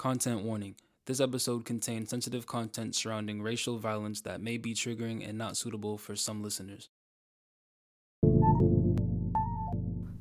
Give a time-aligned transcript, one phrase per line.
[0.00, 0.76] Content warning.
[1.04, 5.98] This episode contains sensitive content surrounding racial violence that may be triggering and not suitable
[5.98, 6.88] for some listeners.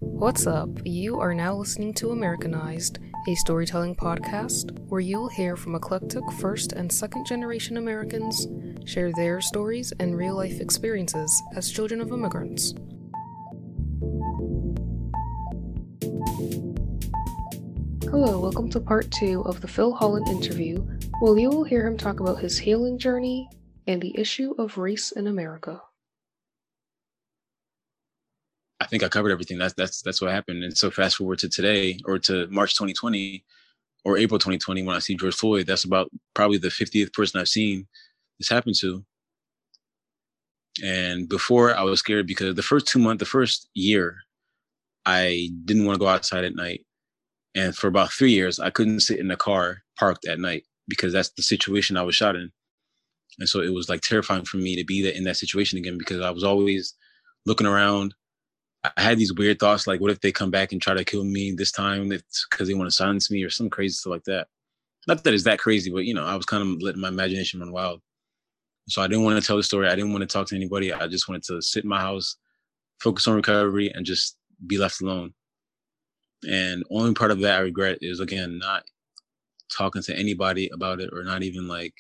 [0.02, 0.68] What's up?
[0.84, 6.74] You are now listening to Americanized, a storytelling podcast where you'll hear from eclectic first
[6.74, 8.48] and second generation Americans
[8.84, 12.74] share their stories and real life experiences as children of immigrants.
[18.12, 20.84] Hello, welcome to part two of the Phil Holland interview,
[21.20, 23.48] where you will hear him talk about his healing journey
[23.86, 25.80] and the issue of race in America.
[28.80, 29.60] I think I covered everything.
[29.60, 30.64] That's that's that's what happened.
[30.64, 33.46] And so fast forward to today or to March 2020
[34.04, 37.48] or April 2020 when I see George Floyd, that's about probably the 50th person I've
[37.48, 37.86] seen
[38.40, 39.06] this happen to.
[40.84, 44.18] And before I was scared because the first two months, the first year,
[45.06, 46.88] I didn't want to go outside at night.
[47.56, 51.14] And for about three years, I couldn't sit in the car parked at night because
[51.14, 52.52] that's the situation I was shot in.
[53.40, 56.22] And so it was like terrifying for me to be in that situation again because
[56.22, 56.94] I was always
[57.46, 58.14] looking around.
[58.84, 61.24] I had these weird thoughts like, what if they come back and try to kill
[61.24, 62.12] me this time?
[62.12, 64.48] It's because they want to silence me or some crazy stuff like that.
[65.08, 67.60] Not that it's that crazy, but you know, I was kind of letting my imagination
[67.60, 68.02] run wild.
[68.88, 69.88] So I didn't want to tell the story.
[69.88, 70.92] I didn't want to talk to anybody.
[70.92, 72.38] I just wanted to sit in my house,
[73.00, 75.34] focus on recovery, and just be left alone.
[76.48, 78.84] And only part of that I regret is again not
[79.76, 81.94] talking to anybody about it or not even like,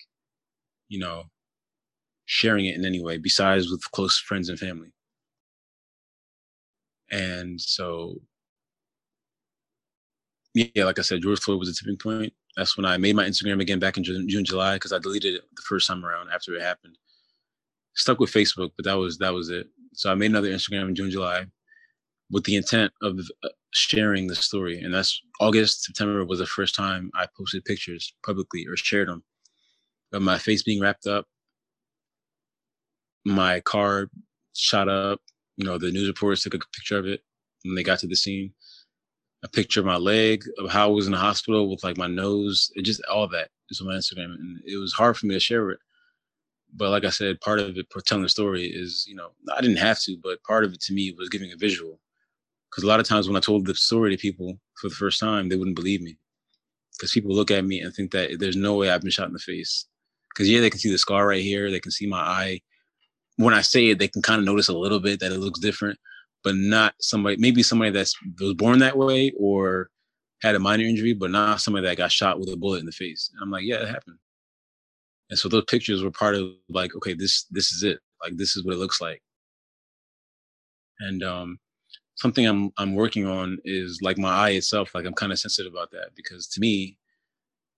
[0.87, 1.25] you know,
[2.25, 4.91] sharing it in any way besides with close friends and family.
[7.11, 8.15] And so
[10.53, 12.33] yeah, like I said, George Floyd was a tipping point.
[12.57, 15.43] That's when I made my Instagram again back in June, July, because I deleted it
[15.55, 16.97] the first time around after it happened.
[17.95, 19.67] Stuck with Facebook, but that was that was it.
[19.93, 21.45] So I made another Instagram in June, July,
[22.31, 23.19] with the intent of
[23.71, 24.79] sharing the story.
[24.81, 29.23] And that's August, September was the first time I posted pictures publicly or shared them
[30.13, 31.25] of my face being wrapped up,
[33.25, 34.09] my car
[34.53, 35.21] shot up.
[35.57, 37.21] You know, the news reporters took a picture of it
[37.63, 38.53] when they got to the scene.
[39.43, 42.07] A picture of my leg, of how I was in the hospital with like my
[42.07, 44.33] nose, it just all that is on my Instagram.
[44.33, 45.79] And it was hard for me to share it.
[46.73, 49.61] But like I said, part of it for telling the story is, you know, I
[49.61, 51.98] didn't have to, but part of it to me was giving a visual
[52.69, 55.19] because a lot of times when I told the story to people for the first
[55.19, 56.17] time, they wouldn't believe me.
[56.97, 59.33] Because people look at me and think that there's no way I've been shot in
[59.33, 59.85] the face.
[60.29, 62.61] Because yeah, they can see the scar right here, they can see my eye.
[63.37, 65.59] When I say it, they can kind of notice a little bit that it looks
[65.59, 65.97] different,
[66.43, 67.37] but not somebody.
[67.37, 69.89] Maybe somebody that's was born that way or
[70.41, 72.91] had a minor injury, but not somebody that got shot with a bullet in the
[72.91, 73.29] face.
[73.33, 74.17] And I'm like, yeah, it happened.
[75.29, 77.99] And so those pictures were part of like, okay, this this is it.
[78.21, 79.21] Like this is what it looks like.
[80.99, 81.59] And um,
[82.19, 84.93] something I'm I'm working on is like my eye itself.
[84.93, 86.97] Like I'm kind of sensitive about that because to me,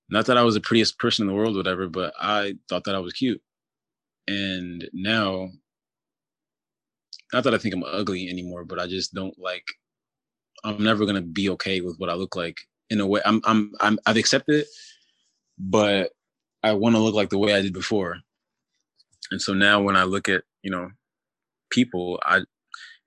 [0.09, 2.95] not that I was the prettiest person in the world, whatever, but I thought that
[2.95, 3.41] I was cute.
[4.27, 5.49] And now,
[7.33, 9.65] not that I think I'm ugly anymore, but I just don't like.
[10.63, 12.57] I'm never gonna be okay with what I look like
[12.89, 13.21] in a way.
[13.25, 14.67] I'm I'm I'm I've accepted it,
[15.59, 16.11] but
[16.63, 18.17] I want to look like the way I did before.
[19.31, 20.89] And so now when I look at you know
[21.71, 22.41] people, I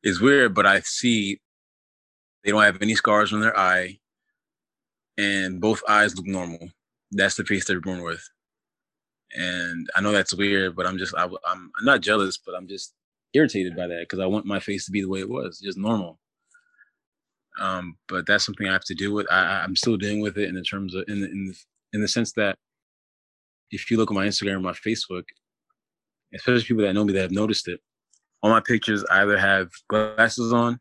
[0.05, 1.41] it's weird, but I see
[2.45, 3.99] they don't have any scars on their eye,
[5.17, 6.69] and both eyes look normal.
[7.11, 8.23] That's the face they're born with.
[9.33, 12.93] And I know that's weird, but I'm just I, I'm not jealous, but I'm just
[13.33, 15.79] irritated by that because I want my face to be the way it was, just
[15.79, 16.21] normal.
[17.59, 19.27] Um, but that's something I have to deal with.
[19.33, 21.55] I, I'm still dealing with it in the terms of in the, in the,
[21.95, 22.59] in the sense that
[23.71, 25.25] if you look at my Instagram, or my Facebook,
[26.35, 27.81] especially people that know me that have noticed it,
[28.45, 30.79] all my pictures either have glasses on,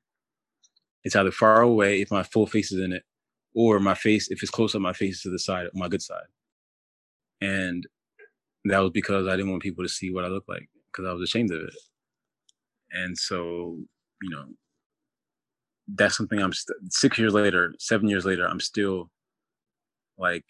[1.05, 3.03] it's either far away if my full face is in it,
[3.55, 6.01] or my face, if it's close up, my face is to the side, my good
[6.01, 6.25] side.
[7.39, 7.87] And
[8.65, 11.13] that was because I didn't want people to see what I look like because I
[11.13, 11.73] was ashamed of it.
[12.91, 13.77] And so,
[14.21, 14.43] you know,
[15.87, 19.09] that's something I'm st- six years later, seven years later, I'm still
[20.17, 20.43] like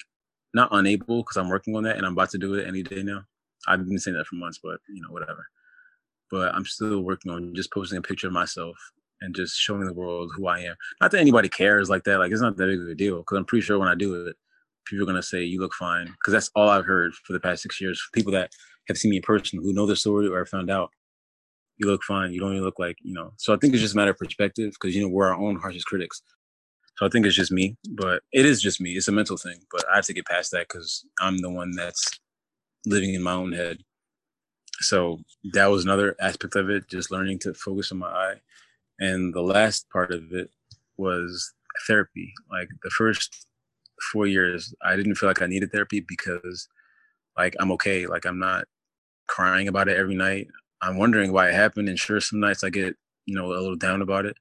[0.56, 3.04] not unable because I'm working on that and I'm about to do it any day
[3.04, 3.22] now.
[3.68, 5.46] I've been saying that for months, but you know, whatever
[6.34, 8.76] but I'm still working on just posting a picture of myself
[9.22, 10.76] and just showing the world who I am.
[11.00, 12.18] Not that anybody cares like that.
[12.18, 14.26] Like it's not that big of a deal because I'm pretty sure when I do
[14.26, 14.36] it,
[14.88, 17.62] people are gonna say you look fine because that's all I've heard for the past
[17.62, 18.02] six years.
[18.14, 18.50] People that
[18.88, 20.90] have seen me in person who know the story or found out,
[21.78, 22.34] you look fine.
[22.34, 23.34] You don't even look like you know.
[23.38, 25.58] So I think it's just a matter of perspective because you know we're our own
[25.58, 26.24] harshest critics.
[26.98, 28.94] So I think it's just me, but it is just me.
[28.94, 31.76] It's a mental thing, but I have to get past that because I'm the one
[31.76, 32.20] that's
[32.88, 33.84] living in my own head
[34.80, 35.20] so
[35.54, 38.36] that was another aspect of it just learning to focus on my eye
[39.00, 40.50] and the last part of it
[40.98, 41.54] was
[41.88, 43.48] therapy like the first
[44.12, 46.68] four years, I didn't feel like I needed therapy because
[47.38, 48.06] like I'm okay.
[48.06, 48.66] Like I'm not
[49.28, 50.48] crying about it every night.
[50.82, 51.90] I'm wondering why it happened.
[51.90, 54.36] And sure, some nights I get, you know, a little down about it,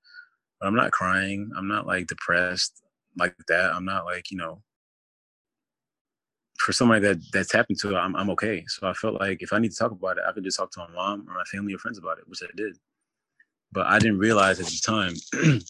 [0.60, 1.50] but I'm not crying.
[1.56, 2.82] I'm not like depressed
[3.16, 3.74] like that.
[3.74, 4.62] I'm not like, you know,
[6.58, 8.64] for somebody that that's happened to, I'm I'm okay.
[8.68, 10.70] So I felt like if I need to talk about it, I could just talk
[10.72, 12.76] to my mom or my family or friends about it, which I did.
[13.72, 15.14] But I didn't realize at the time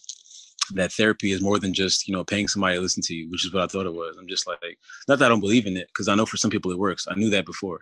[0.71, 3.45] that therapy is more than just you know paying somebody to listen to you, which
[3.45, 4.17] is what I thought it was.
[4.17, 4.59] I'm just like,
[5.07, 7.07] not that I don't believe in it, because I know for some people it works.
[7.09, 7.81] I knew that before,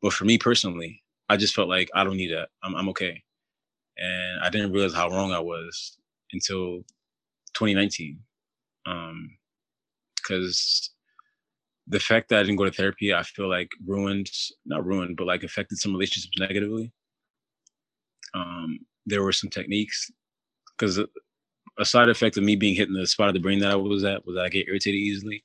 [0.00, 2.48] but for me personally, I just felt like I don't need that.
[2.62, 3.22] I'm I'm okay,
[3.98, 5.98] and I didn't realize how wrong I was
[6.32, 6.84] until
[7.54, 8.18] 2019,
[8.86, 9.36] um,
[10.16, 10.90] because
[11.88, 14.28] the fact that I didn't go to therapy, I feel like ruined,
[14.64, 16.92] not ruined, but like affected some relationships negatively.
[18.34, 20.10] Um, there were some techniques
[20.76, 20.98] because
[21.78, 23.76] a side effect of me being hit in the spot of the brain that I
[23.76, 25.44] was at was that I get irritated easily.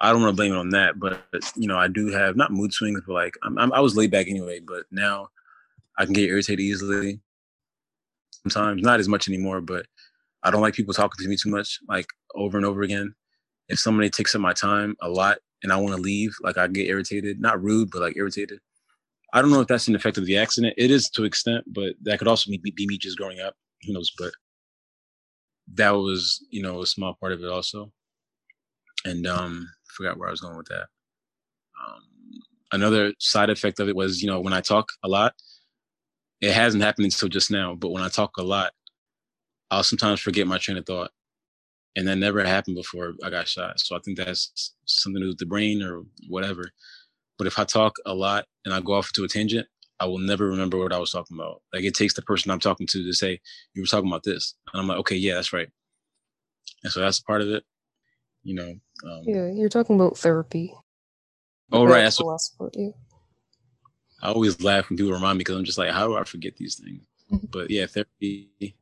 [0.00, 1.22] I don't want to blame it on that, but
[1.56, 4.10] you know, I do have not mood swings, but like I'm, I'm, i was laid
[4.10, 4.60] back anyway.
[4.60, 5.28] But now
[5.98, 7.20] I can get irritated easily.
[8.30, 9.86] Sometimes not as much anymore, but
[10.42, 13.14] I don't like people talking to me too much, like over and over again.
[13.68, 16.68] If somebody takes up my time a lot and I want to leave, like I
[16.68, 18.60] get irritated, not rude, but like irritated.
[19.32, 20.74] I don't know if that's an effect of the accident.
[20.76, 23.54] It is to extent, but that could also be, be me just growing up.
[23.84, 24.12] Who knows?
[24.16, 24.32] But
[25.72, 27.90] that was, you know, a small part of it also.
[29.04, 30.86] And um, forgot where I was going with that.
[31.84, 32.02] Um,
[32.72, 35.32] another side effect of it was, you know, when I talk a lot,
[36.40, 38.72] it hasn't happened until just now, but when I talk a lot,
[39.70, 41.10] I'll sometimes forget my train of thought.
[41.96, 43.78] And that never happened before I got shot.
[43.78, 46.70] So I think that's something to do with the brain or whatever.
[47.38, 49.66] But if I talk a lot and I go off to a tangent,
[50.00, 51.62] I will never remember what I was talking about.
[51.72, 53.40] Like it takes the person I'm talking to to say,
[53.74, 54.54] you were talking about this.
[54.72, 55.68] And I'm like, okay, yeah, that's right.
[56.82, 57.64] And so that's part of it.
[58.42, 58.74] You know.
[59.04, 60.74] Um, yeah, you're talking about therapy.
[61.72, 62.02] Oh, right.
[62.02, 62.90] That's, what, part, yeah.
[64.22, 66.56] I always laugh when people remind me because I'm just like, how do I forget
[66.56, 67.06] these things?
[67.32, 67.46] Mm-hmm.
[67.50, 68.76] But yeah, therapy.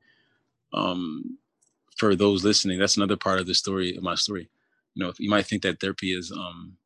[0.72, 1.38] Um,
[2.02, 4.50] for those listening, that's another part of the story of my story.
[4.94, 6.76] You know, you might think that therapy is um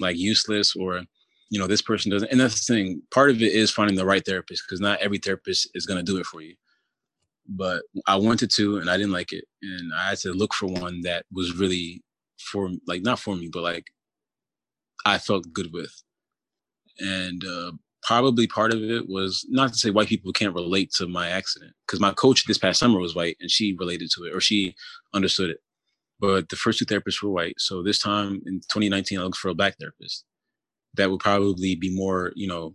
[0.00, 1.02] like useless or
[1.50, 4.04] you know this person doesn't and that's the thing part of it is finding the
[4.04, 6.54] right therapist because not every therapist is going to do it for you
[7.48, 10.66] but i wanted to and i didn't like it and i had to look for
[10.66, 12.02] one that was really
[12.38, 13.86] for like not for me but like
[15.06, 15.94] i felt good with
[17.00, 17.72] and uh,
[18.08, 21.72] probably part of it was not to say white people can't relate to my accident
[21.86, 24.74] because my coach this past summer was white and she related to it or she
[25.14, 25.60] understood it
[26.20, 27.54] but the first two therapists were white.
[27.58, 30.24] So this time in 2019, I looked for a black therapist
[30.94, 32.74] that would probably be more, you know,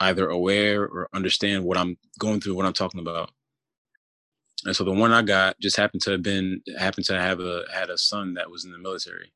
[0.00, 3.30] either aware or understand what I'm going through, what I'm talking about.
[4.64, 7.64] And so the one I got just happened to have been happened to have a
[7.72, 9.32] had a son that was in the military.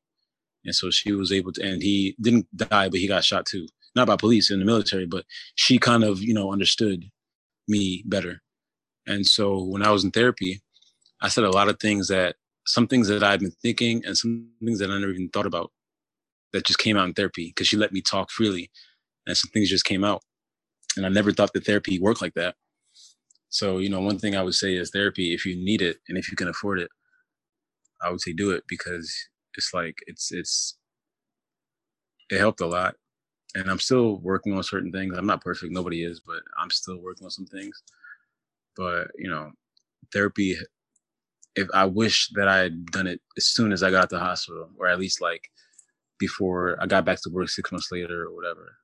[0.63, 3.67] And so she was able to and he didn't die, but he got shot too.
[3.95, 5.25] Not by police in the military, but
[5.55, 7.05] she kind of, you know, understood
[7.67, 8.41] me better.
[9.07, 10.61] And so when I was in therapy,
[11.21, 14.49] I said a lot of things that some things that I've been thinking and some
[14.63, 15.71] things that I never even thought about
[16.51, 18.69] that just came out in therapy because she let me talk freely
[19.27, 20.23] and some things just came out.
[20.97, 22.55] And I never thought that therapy worked like that.
[23.49, 26.17] So, you know, one thing I would say is therapy, if you need it and
[26.17, 26.89] if you can afford it,
[28.01, 29.13] I would say do it because
[29.55, 30.77] it's like it's it's
[32.29, 32.95] it helped a lot.
[33.55, 35.17] And I'm still working on certain things.
[35.17, 37.81] I'm not perfect, nobody is, but I'm still working on some things.
[38.77, 39.51] But, you know,
[40.13, 40.57] therapy
[41.55, 44.21] if I wish that I had done it as soon as I got to the
[44.21, 45.41] hospital, or at least like
[46.19, 48.75] before I got back to work six months later or whatever.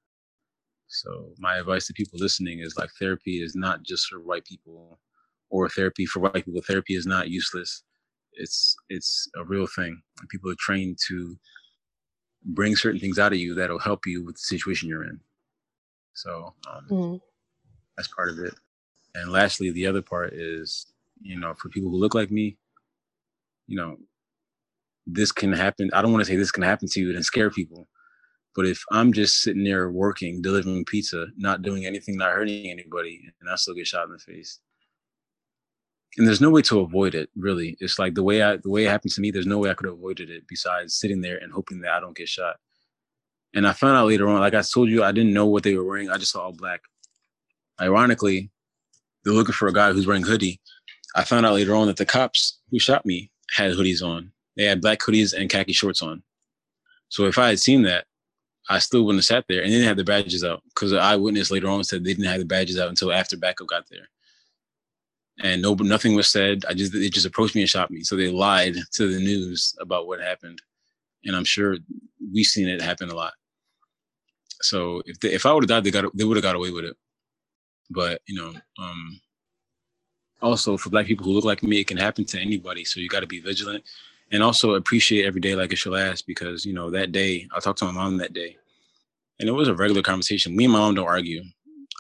[0.88, 5.00] So my advice to people listening is like therapy is not just for white people
[5.50, 6.62] or therapy for white people.
[6.66, 7.84] Therapy is not useless.
[8.34, 10.02] It's it's a real thing.
[10.30, 11.36] People are trained to
[12.44, 15.20] bring certain things out of you that'll help you with the situation you're in.
[16.14, 17.16] So um, mm-hmm.
[17.96, 18.54] that's part of it.
[19.16, 20.88] And lastly, the other part is,
[21.22, 22.58] you know, for people who look like me,
[23.68, 23.98] you know,
[25.06, 25.90] this can happen.
[25.94, 27.88] I don't want to say this can happen to you and scare people.
[28.56, 33.22] But if I'm just sitting there working, delivering pizza, not doing anything, not hurting anybody,
[33.40, 34.60] and I still get shot in the face.
[36.18, 37.78] And there's no way to avoid it, really.
[37.80, 39.74] It's like the way I the way it happened to me, there's no way I
[39.74, 42.58] could have avoided it besides sitting there and hoping that I don't get shot.
[43.54, 45.76] And I found out later on, like I told you, I didn't know what they
[45.76, 46.10] were wearing.
[46.10, 46.82] I just saw all black.
[47.80, 48.52] Ironically,
[49.24, 50.60] they're looking for a guy who's wearing hoodie.
[51.16, 54.32] I found out later on that the cops who shot me had hoodies on.
[54.56, 56.24] They had black hoodies and khaki shorts on.
[57.10, 58.06] So if I had seen that,
[58.70, 61.00] I still wouldn't have sat there and they didn't have the badges out because the
[61.00, 64.08] eyewitness later on said they didn't have the badges out until after backup got there.
[65.42, 66.64] And no, nothing was said.
[66.70, 68.04] I just they just approached me and shot me.
[68.04, 70.62] So they lied to the news about what happened,
[71.26, 71.78] and I'm sure
[72.34, 73.34] we've seen it happen a lot.
[74.62, 76.72] So if they, if I would have died, they got they would have got away
[76.72, 76.96] with it.
[77.90, 79.20] But you know, um,
[80.42, 82.86] also for black people who look like me, it can happen to anybody.
[82.86, 83.84] So you got to be vigilant,
[84.32, 86.28] and also appreciate every day like it's your last.
[86.28, 88.58] Because you know that day, I talked to my mom that day,
[89.40, 90.56] and it was a regular conversation.
[90.56, 91.42] Me and my mom don't argue.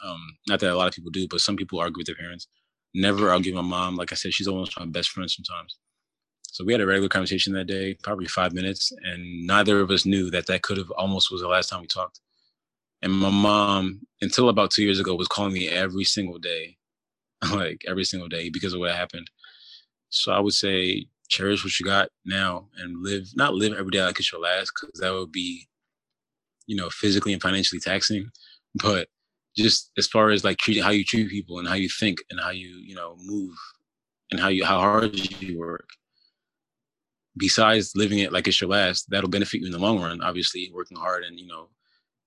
[0.03, 2.47] Um, not that a lot of people do, but some people argue with their parents.
[2.93, 3.95] Never argue with my mom.
[3.95, 5.77] Like I said, she's almost my best friend sometimes.
[6.51, 10.05] So we had a regular conversation that day, probably five minutes, and neither of us
[10.05, 12.19] knew that that could have almost was the last time we talked.
[13.01, 16.77] And my mom, until about two years ago, was calling me every single day,
[17.53, 19.29] like every single day because of what happened.
[20.09, 24.03] So I would say cherish what you got now and live, not live every day
[24.03, 25.67] like it's your last, because that would be,
[26.67, 28.29] you know, physically and financially taxing.
[28.75, 29.09] But
[29.57, 32.39] just as far as like treating how you treat people and how you think and
[32.39, 33.55] how you, you know, move
[34.31, 35.87] and how you how hard you work.
[37.37, 40.71] Besides living it like it's your last, that'll benefit you in the long run, obviously,
[40.73, 41.69] working hard and, you know,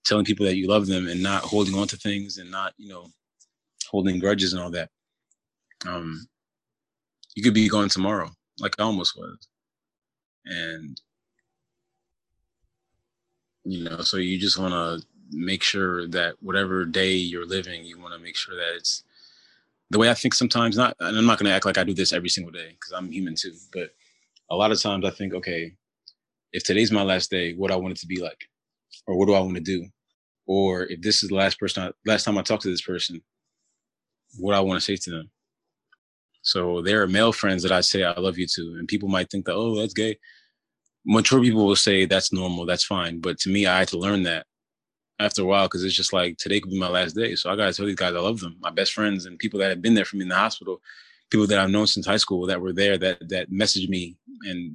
[0.05, 2.89] telling people that you love them and not holding on to things and not, you
[2.89, 3.07] know,
[3.91, 4.89] holding grudges and all that.
[5.87, 6.27] Um,
[7.35, 9.49] you could be gone tomorrow, like I almost was.
[10.47, 11.01] And,
[13.65, 17.99] you know, so you just want to make sure that whatever day you're living, you
[17.99, 19.03] want to make sure that it's
[19.91, 21.95] the way I think sometimes, not, and I'm not going to act like I do
[21.95, 23.91] this every single day because I'm human too, but
[24.51, 25.73] a lot of times I think, okay,
[26.53, 28.49] if today's my last day, what I want it to be like,
[29.07, 29.87] or what do I want to do?
[30.47, 33.23] or if this is the last person, I, last time I talked to this person,
[34.39, 35.31] what I want to say to them.
[36.43, 39.31] So there are male friends that I say I love you to, and people might
[39.31, 40.19] think that oh that's gay.
[41.07, 43.21] Mature people will say that's normal, that's fine.
[43.21, 44.47] But to me, I had to learn that
[45.25, 47.35] after a while because it's just like today could be my last day.
[47.35, 49.71] So I gotta tell these guys I love them, my best friends and people that
[49.71, 50.81] have been there for me in the hospital,
[51.31, 54.75] people that I've known since high school that were there that that messaged me and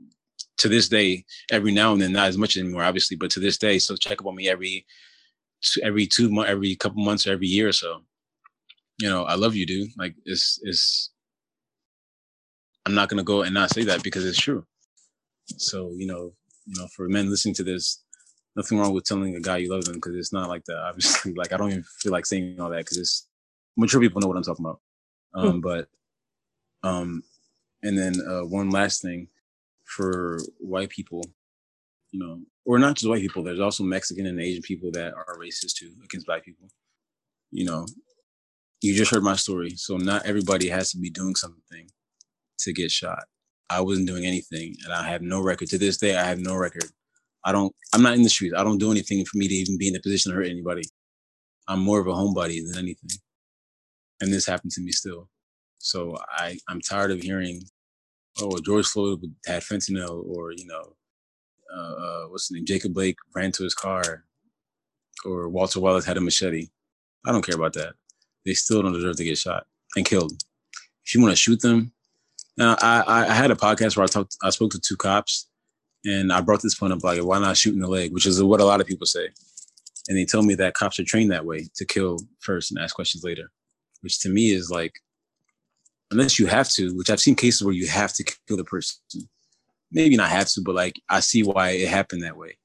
[0.60, 3.58] to this day, every now and then, not as much anymore, obviously, but to this
[3.58, 4.86] day, so check up on me every
[5.84, 8.02] every two months, every couple months, or every year or so.
[9.00, 9.90] You know, I love you, dude.
[9.98, 11.12] Like it's it's.
[12.86, 14.66] I'm not gonna go and not say that because it's true.
[15.58, 16.34] So you know,
[16.66, 18.04] you know, for men listening to this,
[18.56, 20.78] nothing wrong with telling a guy you love them because it's not like that.
[20.90, 23.28] Obviously, like I don't even feel like saying all that because it's
[23.78, 24.82] mature people know what I'm talking about.
[25.34, 25.60] Um, hmm.
[25.60, 25.88] But
[26.84, 27.24] um,
[27.84, 29.28] and then uh, one last thing
[29.86, 31.24] for white people,
[32.12, 33.44] you know, or not just white people.
[33.44, 36.70] There's also Mexican and Asian people that are racist too against black people.
[37.52, 37.86] You know,
[38.82, 41.90] you just heard my story, so not everybody has to be doing something
[42.60, 43.24] to get shot.
[43.70, 46.16] I wasn't doing anything, and I have no record to this day.
[46.16, 46.86] I have no record.
[47.46, 47.74] I don't.
[47.94, 48.56] I'm not in the streets.
[48.58, 50.84] I don't do anything for me to even be in a position to hurt anybody.
[51.68, 53.10] I'm more of a homebody than anything,
[54.22, 55.30] and this happened to me still.
[55.78, 57.62] So I I'm tired of hearing,
[58.42, 60.96] oh George Floyd had fentanyl, or you know
[61.76, 62.66] uh, uh, what's the name?
[62.66, 64.26] Jacob Blake ran to his car,
[65.26, 66.68] or Walter Wallace had a machete.
[67.26, 67.94] I don't care about that.
[68.46, 69.66] They still don't deserve to get shot
[69.96, 70.34] and killed.
[71.06, 71.92] If you want to shoot them,
[72.58, 75.49] now I, I had a podcast where I talked, I spoke to two cops,
[76.06, 78.42] and I brought this point up like, why not shoot in the leg, which is
[78.42, 79.30] what a lot of people say.
[80.08, 82.96] And they told me that cops are trained that way to kill first and ask
[82.96, 83.52] questions later,
[84.02, 84.94] which to me is like,
[86.12, 89.00] unless you have to, which I've seen cases where you have to kill the person
[89.92, 92.58] maybe not have to, but like I see why it happened that way.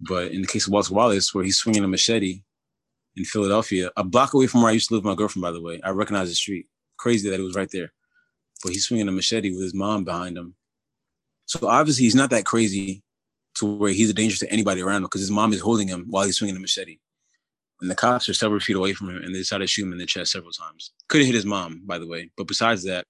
[0.00, 2.42] But in the case of Walter Wallace, where he's swinging a machete
[3.16, 5.52] in Philadelphia, a block away from where I used to live with my girlfriend, by
[5.52, 6.66] the way, I recognize the street.
[6.96, 7.92] Crazy that it was right there.
[8.62, 10.54] But he's swinging a machete with his mom behind him.
[11.52, 13.02] So obviously he's not that crazy
[13.56, 16.06] to where he's a danger to anybody around him because his mom is holding him
[16.08, 16.96] while he's swinging the machete.
[17.82, 19.92] And the cops are several feet away from him and they decided to shoot him
[19.92, 20.92] in the chest several times.
[21.10, 22.30] Could have hit his mom, by the way.
[22.38, 23.04] But besides that,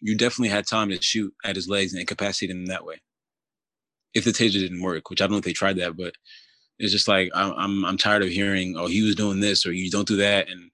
[0.00, 3.00] you definitely had time to shoot at his legs and incapacitate him that way.
[4.14, 6.14] If the taser didn't work, which I don't know if they tried that, but
[6.78, 9.72] it's just like I'm I'm I'm tired of hearing, oh, he was doing this or
[9.72, 10.70] you don't do that, and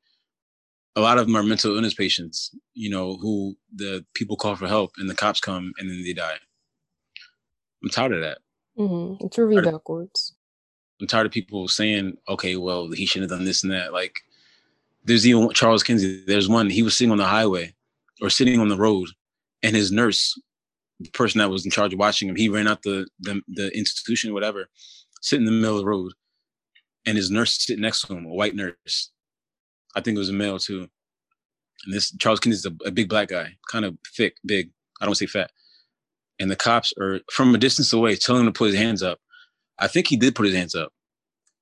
[0.95, 4.69] a lot of them are mental illness patients, you know, who the people call for
[4.69, 6.37] help and the cops come and then they die.
[7.87, 8.39] I'm tired of that.
[8.77, 9.25] Mm-hmm.
[9.25, 10.35] It's really backwards.
[11.01, 13.93] I'm tired of people saying, okay, well, he shouldn't have done this and that.
[13.93, 14.17] Like,
[15.05, 16.25] there's even Charles Kinsey.
[16.27, 17.73] There's one, he was sitting on the highway
[18.21, 19.11] or sitting on the road,
[19.63, 20.37] and his nurse,
[20.99, 23.71] the person that was in charge of watching him, he ran out the the, the
[23.77, 24.69] institution, whatever,
[25.21, 26.13] sitting in the middle of the road,
[27.05, 29.13] and his nurse sitting next to him, a white nurse.
[29.95, 30.89] I think it was a male too.
[31.85, 34.71] And this Charles Kennedy is a, a big black guy, kind of thick, big.
[35.01, 35.53] I don't say fat.
[36.39, 39.19] And the cops are from a distance away telling him to put his hands up.
[39.79, 40.93] I think he did put his hands up,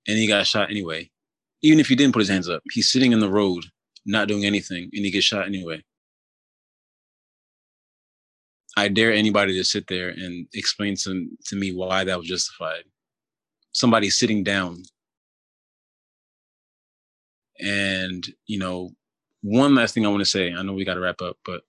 [0.07, 1.11] and he got shot anyway.
[1.62, 3.64] Even if he didn't put his hands up, he's sitting in the road,
[4.04, 5.83] not doing anything, and he gets shot anyway
[8.76, 12.85] I dare anybody to sit there and explain to, to me why that was justified.
[13.73, 14.83] Somebody sitting down.
[17.61, 18.90] And, you know,
[19.43, 21.62] one last thing I want to say, I know we got to wrap up, but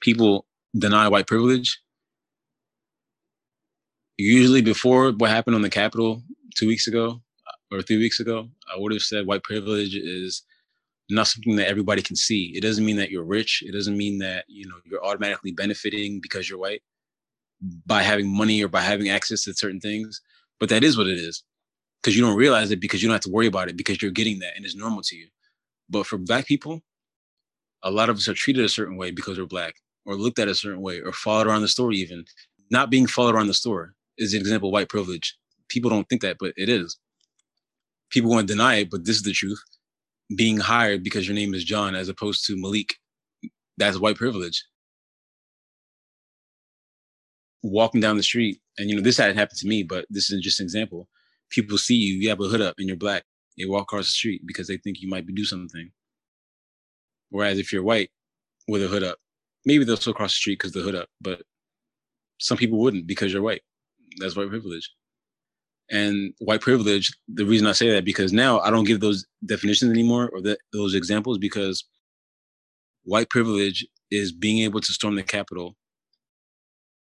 [0.00, 1.80] people deny white privilege.
[4.18, 6.22] Usually, before what happened on the Capitol
[6.54, 10.42] two weeks ago uh, or three weeks ago, I would have said white privilege is
[11.10, 12.52] not something that everybody can see.
[12.56, 13.62] It doesn't mean that you're rich.
[13.66, 16.82] It doesn't mean that you know you're automatically benefiting because you're white
[17.84, 20.22] by having money or by having access to certain things.
[20.58, 21.42] But that is what it is
[22.02, 24.10] because you don't realize it because you don't have to worry about it because you're
[24.10, 25.28] getting that and it's normal to you.
[25.90, 26.80] But for black people,
[27.82, 29.74] a lot of us are treated a certain way because we're black
[30.06, 32.24] or looked at a certain way or followed around the store even.
[32.70, 35.36] Not being followed around the store is an example of white privilege.
[35.68, 36.98] People don't think that, but it is.
[38.10, 39.62] People want to deny it, but this is the truth
[40.34, 42.94] being hired because your name is John as opposed to Malik.
[43.76, 44.64] That's white privilege.
[47.62, 50.40] Walking down the street, and you know, this hadn't happened to me, but this is
[50.40, 51.08] just an example.
[51.50, 53.24] People see you, you have a hood up and you're black.
[53.56, 55.90] They walk across the street because they think you might do something.
[57.30, 58.10] Whereas if you're white
[58.68, 59.18] with a hood up,
[59.64, 61.42] maybe they'll still cross the street because the hood up, but
[62.38, 63.62] some people wouldn't because you're white.
[64.18, 64.90] That's white privilege.
[65.90, 69.92] And white privilege the reason i say that because now i don't give those definitions
[69.92, 71.84] anymore or the, those examples because
[73.04, 75.76] white privilege is being able to storm the capitol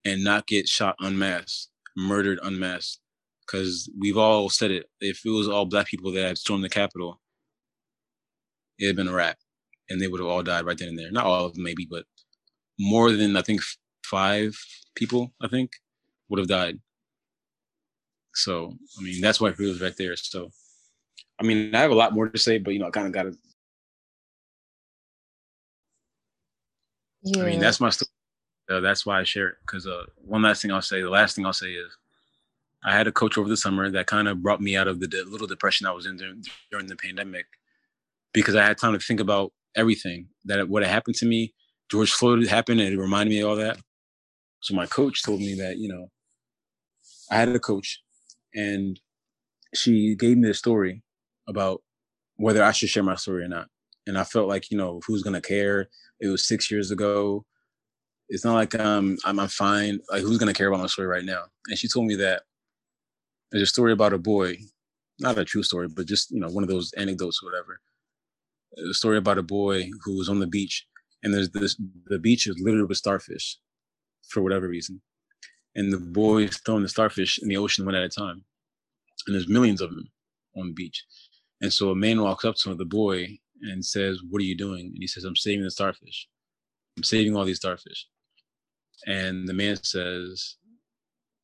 [0.05, 3.01] and not get shot unmasked murdered unmasked
[3.45, 6.69] because we've all said it if it was all black people that had stormed the
[6.69, 7.21] capitol
[8.79, 9.37] it had been a wrap
[9.89, 11.11] and they would have all died right then and there.
[11.11, 12.05] Not all of them maybe but
[12.79, 13.61] more than i think
[14.05, 14.57] five
[14.95, 15.73] people i think
[16.29, 16.79] would have died
[18.35, 20.17] so, I mean, that's why it feels right there.
[20.17, 20.51] So,
[21.41, 23.13] I mean, I have a lot more to say, but you know, I kind of
[23.13, 23.37] got to.
[27.23, 27.43] Yeah.
[27.43, 28.09] I mean, that's my story.
[28.71, 29.55] Uh, that's why I share it.
[29.67, 31.97] Because uh, one last thing I'll say, the last thing I'll say is,
[32.83, 35.09] I had a coach over the summer that kind of brought me out of the
[35.09, 37.47] de- little depression I was in during, during the pandemic,
[38.33, 41.53] because I had time to think about everything that what had happened to me.
[41.91, 43.79] George Floyd happened, and it reminded me of all that.
[44.61, 46.11] So my coach told me that you know,
[47.31, 48.01] I had a coach
[48.55, 49.01] and
[49.75, 51.03] she gave me a story
[51.49, 51.83] about
[52.37, 53.69] whether I should share my story or not.
[54.07, 55.89] And I felt like, you know, who's gonna care?
[56.21, 57.45] It was six years ago.
[58.29, 60.01] It's not like um, I'm I'm fine.
[60.11, 61.43] Like who's gonna care about my story right now?
[61.69, 62.43] And she told me that
[63.51, 64.57] there's a story about a boy,
[65.19, 67.81] not a true story, but just you know one of those anecdotes or whatever.
[68.91, 70.87] A story about a boy who was on the beach,
[71.23, 73.59] and there's this the beach is littered with starfish,
[74.29, 75.03] for whatever reason
[75.75, 78.45] and the boys throwing the starfish in the ocean one at a time.
[79.27, 80.11] And there's millions of them
[80.57, 81.05] on the beach.
[81.61, 84.87] And so a man walks up to the boy and says, What are you doing?
[84.87, 86.29] And he says, I'm saving the starfish.
[86.97, 88.07] I'm saving all these starfish.
[89.07, 90.57] And the man says,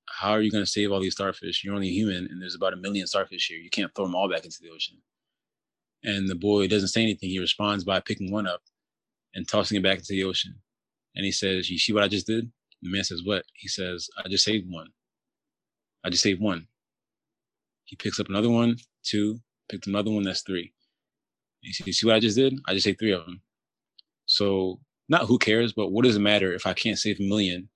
[0.08, 1.62] How are you going to save all these starfish?
[1.62, 3.58] You're only human, and there's about a million starfish here.
[3.58, 4.96] You can't throw them all back into the ocean.
[6.02, 7.30] And the boy doesn't say anything.
[7.30, 8.62] He responds by picking one up
[9.34, 10.54] and tossing it back into the ocean.
[11.14, 12.50] And he says, You see what I just did?
[12.82, 13.44] The man says, What?
[13.54, 14.88] He says, I just saved one.
[16.04, 16.66] I just saved one.
[17.84, 20.72] He picks up another one, two, picked another one, that's three.
[21.62, 22.58] You see, you see what I just did?
[22.66, 23.40] I just saved three of them.
[24.26, 27.68] So, not who cares, but what does it matter if I can't save a million,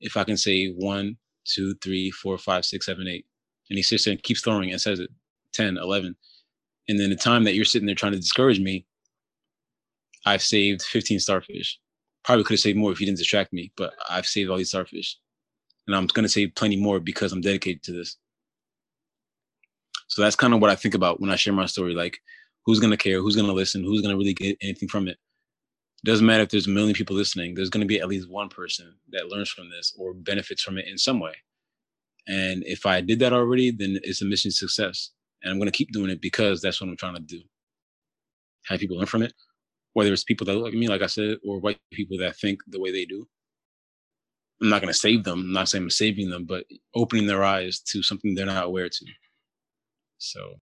[0.00, 3.26] if I can save one, two, three, four, five, six, seven, eight?
[3.70, 5.10] And he sits there and keeps throwing and says it
[5.52, 6.14] 10, 11.
[6.88, 8.86] And then the time that you're sitting there trying to discourage me,
[10.24, 11.78] I've saved 15 starfish
[12.26, 14.68] probably could have saved more if he didn't distract me, but I've saved all these
[14.68, 15.16] starfish.
[15.86, 18.16] And I'm going to save plenty more because I'm dedicated to this.
[20.08, 21.94] So that's kind of what I think about when I share my story.
[21.94, 22.18] Like,
[22.64, 23.20] who's going to care?
[23.20, 23.84] Who's going to listen?
[23.84, 25.18] Who's going to really get anything from it?
[26.04, 28.48] Doesn't matter if there's a million people listening, there's going to be at least one
[28.48, 31.32] person that learns from this or benefits from it in some way.
[32.26, 35.10] And if I did that already, then it's a mission success.
[35.42, 37.40] And I'm going to keep doing it because that's what I'm trying to do.
[38.66, 39.32] Have people learn from it
[39.96, 42.60] whether it's people that look like me, like I said, or white people that think
[42.66, 43.26] the way they do.
[44.60, 45.38] I'm not going to save them.
[45.38, 48.90] I'm not saying I'm saving them, but opening their eyes to something they're not aware
[48.90, 49.06] to.
[50.18, 50.56] So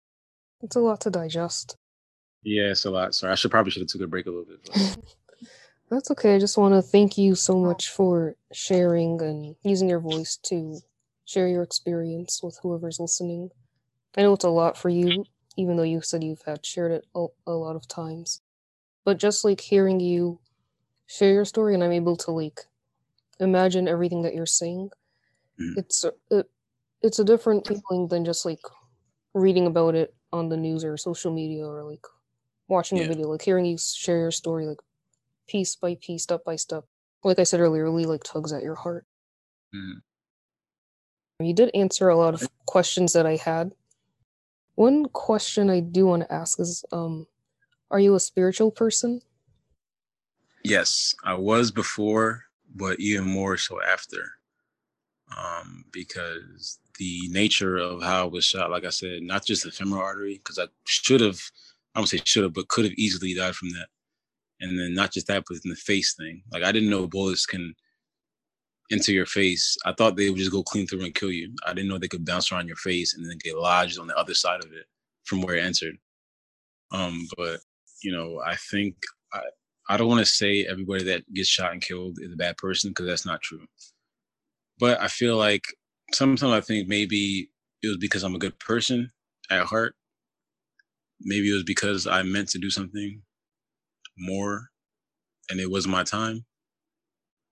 [0.62, 1.78] it's a lot to digest.
[2.44, 3.16] Yeah, it's a lot.
[3.16, 4.98] Sorry, I should probably should have took a break a little bit.
[5.90, 6.36] That's okay.
[6.36, 10.78] I just want to thank you so much for sharing and using your voice to
[11.26, 13.50] share your experience with whoever's listening.
[14.16, 15.26] I know it's a lot for you,
[15.58, 18.43] even though you said you've had shared it a, a lot of times
[19.06, 20.40] but just like hearing you
[21.08, 22.62] share your story and i'm able to like
[23.40, 24.90] imagine everything that you're saying
[25.60, 25.78] mm.
[25.78, 26.50] it's it,
[27.02, 28.62] it's a different feeling than just like
[29.34, 32.06] reading about it on the news or social media or like
[32.68, 33.06] watching yeah.
[33.06, 34.80] a video like hearing you share your story like
[35.48, 36.86] piece by piece step by step
[37.24, 39.06] like I said earlier, really like tugs at your heart.
[39.74, 40.02] Mhm.
[41.40, 43.74] You did answer a lot of questions that I had.
[44.76, 47.28] One question I do want to ask is, um,
[47.94, 49.22] are you a spiritual person?
[50.64, 54.32] Yes, I was before, but even more so after.
[55.38, 59.72] Um, because the nature of how I was shot, like I said, not just the
[59.72, 61.40] femoral artery, because I should have,
[61.94, 63.88] I don't say should have, but could have easily died from that.
[64.60, 66.42] And then not just that, but in the face thing.
[66.52, 67.76] Like I didn't know bullets can
[68.92, 69.78] enter your face.
[69.86, 71.54] I thought they would just go clean through and kill you.
[71.66, 74.18] I didn't know they could bounce around your face and then get lodged on the
[74.18, 74.86] other side of it
[75.26, 75.98] from where it entered.
[76.92, 77.60] Um, but
[78.04, 78.96] you know, I think
[79.34, 79.42] I,
[79.90, 82.92] I don't want to say everybody that gets shot and killed is a bad person
[82.92, 83.66] because that's not true.
[84.80, 85.64] But I feel like
[86.14, 87.50] sometimes I think maybe
[87.82, 89.12] it was because I'm a good person
[89.50, 89.96] at heart.
[91.22, 93.22] Maybe it was because I meant to do something
[94.18, 94.70] more
[95.50, 96.46] and it was my time.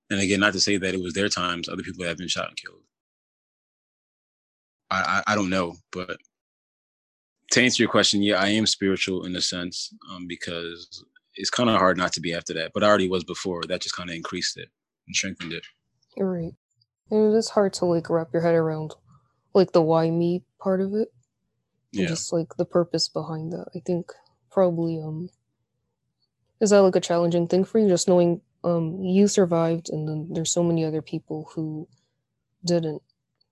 [0.10, 2.50] And again, not to say that it was their times, other people have been shot
[2.50, 2.82] and killed.
[4.90, 6.18] I, I, I don't know, but
[7.52, 11.04] to answer your question, yeah, I am spiritual in a sense, um, because
[11.36, 12.72] it's kind of hard not to be after that.
[12.74, 13.64] But I already was before.
[13.68, 14.70] That just kind of increased it
[15.08, 15.64] and strengthened it.
[16.18, 16.54] You're right.
[17.10, 18.96] And it is hard to like wrap your head around
[19.54, 21.10] like the why me part of it.
[21.92, 22.08] Yeah.
[22.08, 23.68] just like the purpose behind that.
[23.76, 24.12] I think
[24.50, 25.30] probably um
[26.62, 27.90] is that like a challenging thing for you?
[27.90, 31.88] Just knowing um you survived and then there's so many other people who
[32.66, 33.02] didn't.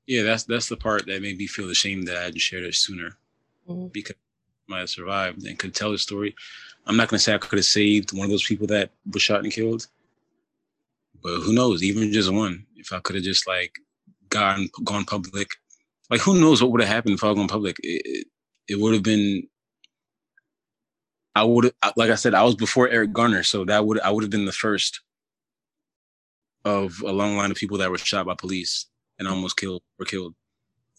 [0.07, 2.75] Yeah, that's that's the part that made me feel ashamed that I hadn't shared it
[2.75, 3.17] sooner
[3.69, 3.93] Mhm.
[3.93, 6.35] because I might have survived and could tell the story.
[6.85, 9.43] I'm not gonna say I could have saved one of those people that was shot
[9.43, 9.87] and killed,
[11.21, 11.83] but who knows?
[11.83, 13.77] Even just one, if I could have just like
[14.29, 15.55] gone gone public,
[16.09, 17.77] like who knows what would have happened if I had gone public?
[17.83, 18.27] It, it,
[18.69, 19.47] it would have been.
[21.35, 24.23] I would like I said, I was before Eric Garner, so that would I would
[24.23, 25.01] have been the first
[26.65, 30.05] of a long line of people that were shot by police and almost killed or
[30.05, 30.35] killed.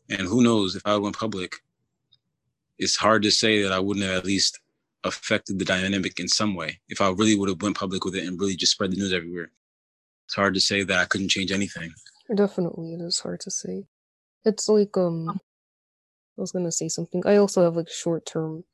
[0.09, 1.56] And who knows if I went public,
[2.80, 4.58] it's hard to say that I wouldn't have at least
[5.04, 6.80] affected the dynamic in some way.
[6.88, 9.12] If I really would have went public with it and really just spread the news
[9.12, 9.50] everywhere,
[10.26, 11.92] it's hard to say that I couldn't change anything.
[12.34, 13.84] Definitely it is hard to say.
[14.44, 17.22] It's like um I was gonna say something.
[17.26, 18.64] I also have like short term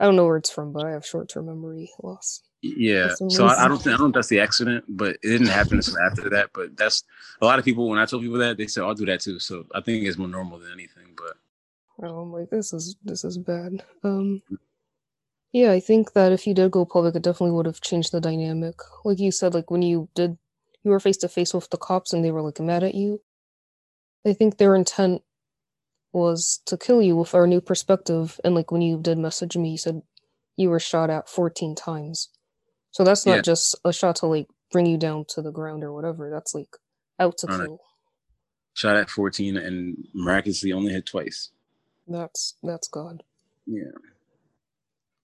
[0.00, 2.42] I don't know where it's from, but I have short term memory loss.
[2.62, 3.14] Yeah.
[3.28, 5.78] So I, I don't think I don't think that's the accident, but it didn't happen
[5.78, 6.50] until after that.
[6.52, 7.02] But that's
[7.40, 7.88] a lot of people.
[7.88, 9.38] When I told people that, they said I'll do that too.
[9.40, 11.14] So I think it's more normal than anything.
[11.16, 11.36] But
[12.02, 13.84] Oh, I'm like, this is this is bad.
[14.04, 14.42] Um,
[15.52, 18.20] yeah, I think that if you did go public, it definitely would have changed the
[18.20, 18.76] dynamic.
[19.04, 20.36] Like you said, like when you did,
[20.84, 23.20] you were face to face with the cops and they were like mad at you.
[24.26, 25.22] I think their intent
[26.12, 28.38] was to kill you with our new perspective.
[28.44, 30.02] And like when you did message me, you said
[30.56, 32.28] you were shot at 14 times.
[32.90, 33.42] So that's not Yeah.
[33.42, 36.30] just a shot to like bring you down to the ground or whatever.
[36.30, 36.76] That's like
[37.18, 37.80] out to kill.
[38.74, 41.50] shot at 14 and miraculously only hit twice.
[42.08, 43.22] That's that's God.
[43.66, 43.92] Yeah.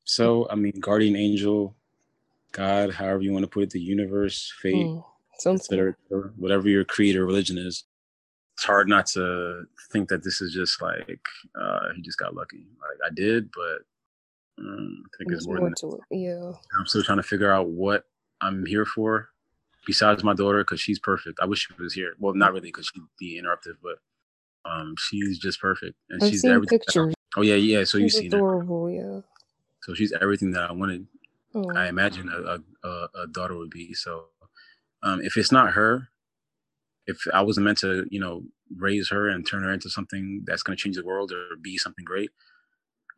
[0.05, 1.75] So I mean, guardian angel,
[2.53, 5.94] God, however you want to put it, the universe, fate, Mm, etc.,
[6.37, 7.85] whatever your creed or religion is.
[8.55, 11.27] It's hard not to think that this is just like
[11.61, 12.66] uh, he just got lucky.
[12.81, 13.79] Like I did, but
[14.59, 16.03] um, I think it's more more than to it.
[16.11, 16.53] Yeah.
[16.79, 18.05] I'm still trying to figure out what
[18.40, 19.31] I'm here for,
[19.87, 21.40] besides my daughter, because she's perfect.
[21.40, 22.14] I wish she was here.
[22.20, 23.97] Well, not really, because she'd be interruptive, but
[24.64, 26.81] um, she's just perfect, and I've she's seen everything.
[26.88, 27.85] I- oh yeah, yeah.
[27.85, 28.35] So you've She's seen it.
[28.35, 29.20] adorable, yeah.
[29.83, 31.07] So she's everything that I wanted.
[31.55, 33.94] Oh, I imagine a, a, a, daughter would be.
[33.94, 34.24] So
[35.03, 36.09] um, if it's not her,
[37.07, 38.42] if I wasn't meant to, you know,
[38.77, 41.77] raise her and turn her into something that's going to change the world or be
[41.79, 42.31] something great,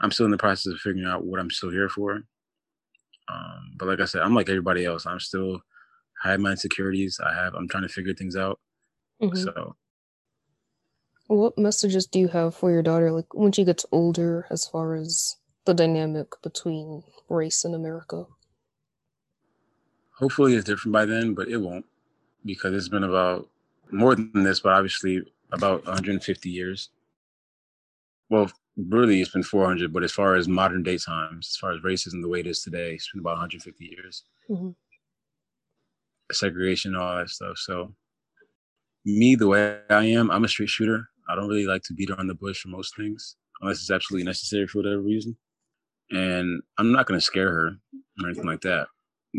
[0.01, 2.23] I'm still in the process of figuring out what I'm still here for.
[3.29, 5.07] Um, but like I said, I'm like everybody else.
[5.07, 5.61] I'm still
[6.25, 7.21] I have my insecurities.
[7.25, 7.55] I have.
[7.55, 8.59] I'm trying to figure things out.
[9.23, 9.37] mhm.
[9.37, 9.77] So
[11.29, 14.97] What messages do you have for your daughter, like when she gets older, as far
[14.97, 18.27] as the dynamic between race and America?
[20.19, 21.85] hopefully it's different by then, but it won't
[22.45, 23.49] because it's been about
[23.91, 26.91] more than this, but obviously about 150 years.
[28.29, 31.81] Well, really, it's been 400, but as far as modern day times, as far as
[31.81, 34.25] racism the way it is today, it's been about 150 years.
[34.49, 34.75] Mhm.
[36.33, 37.57] Segregation, all that stuff.
[37.59, 37.95] So,
[39.05, 41.09] me, the way I am, I'm a straight shooter.
[41.29, 44.25] I don't really like to beat around the bush for most things, unless it's absolutely
[44.25, 45.37] necessary for whatever reason.
[46.11, 47.67] And I'm not going to scare her
[48.23, 48.89] or anything like that,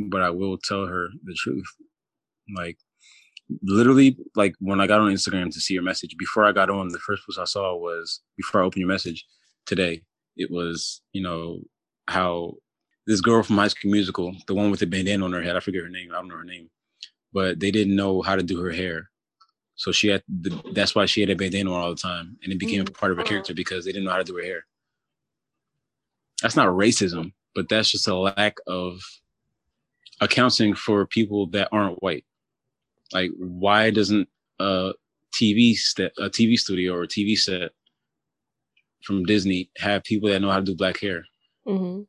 [0.10, 1.67] but I will tell her the truth.
[2.56, 2.78] Like,
[3.63, 6.89] literally, like when I got on Instagram to see your message, before I got on,
[6.89, 9.26] the first post I saw was before I opened your message
[9.65, 10.02] today.
[10.36, 11.62] It was, you know,
[12.08, 12.56] how
[13.06, 15.62] this girl from High School Musical, the one with the bandana on her head, I
[15.62, 16.69] forget her name, I don't know her name,
[17.32, 19.10] but they didn't know how to do her hair.
[19.77, 22.51] So she had the, that's why she had a bandana on all the time, and
[22.51, 22.89] it became Mm.
[22.89, 24.65] a part of her character because they didn't know how to do her hair.
[26.41, 28.99] That's not racism, but that's just a lack of
[30.19, 32.25] accounting for people that aren't white.
[33.13, 34.27] Like, why doesn't
[34.59, 34.93] a
[35.33, 37.71] TV set, a TV studio or a TV set
[39.03, 41.23] from Disney have people that know how to do black hair?
[41.65, 42.01] hmm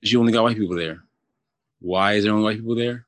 [0.00, 1.04] You only got white people there.
[1.80, 3.06] Why is there only white people there?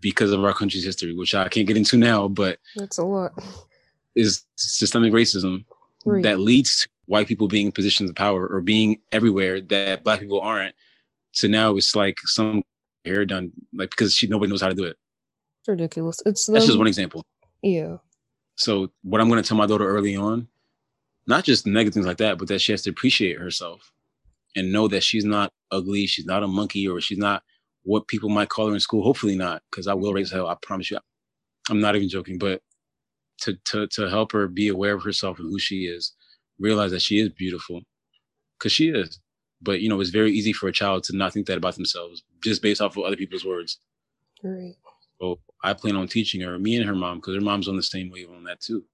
[0.00, 3.32] Because of our country's history, which I can't get into now, but That's a lot.
[4.14, 5.64] is systemic racism
[6.04, 6.22] Right.
[6.22, 10.20] that leads to white people being in positions of power or being everywhere that black
[10.20, 10.74] people aren't.
[11.32, 12.62] So now it's like some
[13.04, 14.96] hair done, like because she nobody knows how to do it.
[15.60, 16.20] It's ridiculous.
[16.26, 17.24] It's That's just one example.
[17.62, 17.96] Yeah.
[18.56, 20.48] So what I'm going to tell my daughter early on,
[21.26, 23.92] not just negative things like that, but that she has to appreciate herself
[24.56, 27.42] and know that she's not ugly, she's not a monkey, or she's not
[27.88, 29.02] what people might call her in school.
[29.02, 30.46] Hopefully not, because I will raise hell.
[30.46, 30.98] I promise you.
[31.70, 32.60] I'm not even joking, but
[33.42, 36.14] to to to help her be aware of herself and who she is,
[36.58, 37.80] realize that she is beautiful,
[38.58, 39.20] because she is.
[39.62, 42.22] But you know, it's very easy for a child to not think that about themselves
[42.44, 43.78] just based off of other people's words.
[44.42, 44.74] Right.
[45.20, 47.82] So I plan on teaching her, me and her mom, because her mom's on the
[47.82, 48.84] same wave on that too.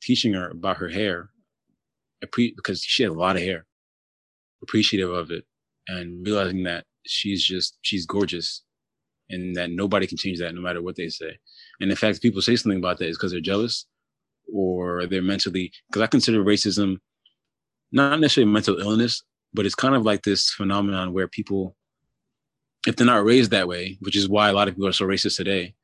[0.00, 1.30] Teaching her about her hair,
[2.20, 3.66] because she has a lot of hair,
[4.62, 5.44] appreciative of it,
[5.88, 8.62] and realizing that she's just she's gorgeous,
[9.30, 11.38] and that nobody can change that no matter what they say.
[11.80, 13.86] And in fact, people say something about that is because they're jealous,
[14.52, 15.72] or they're mentally.
[15.88, 16.98] Because I consider racism
[17.92, 19.22] not necessarily mental illness,
[19.54, 21.76] but it's kind of like this phenomenon where people
[22.86, 25.06] if they're not raised that way, which is why a lot of people are so
[25.06, 25.74] racist today,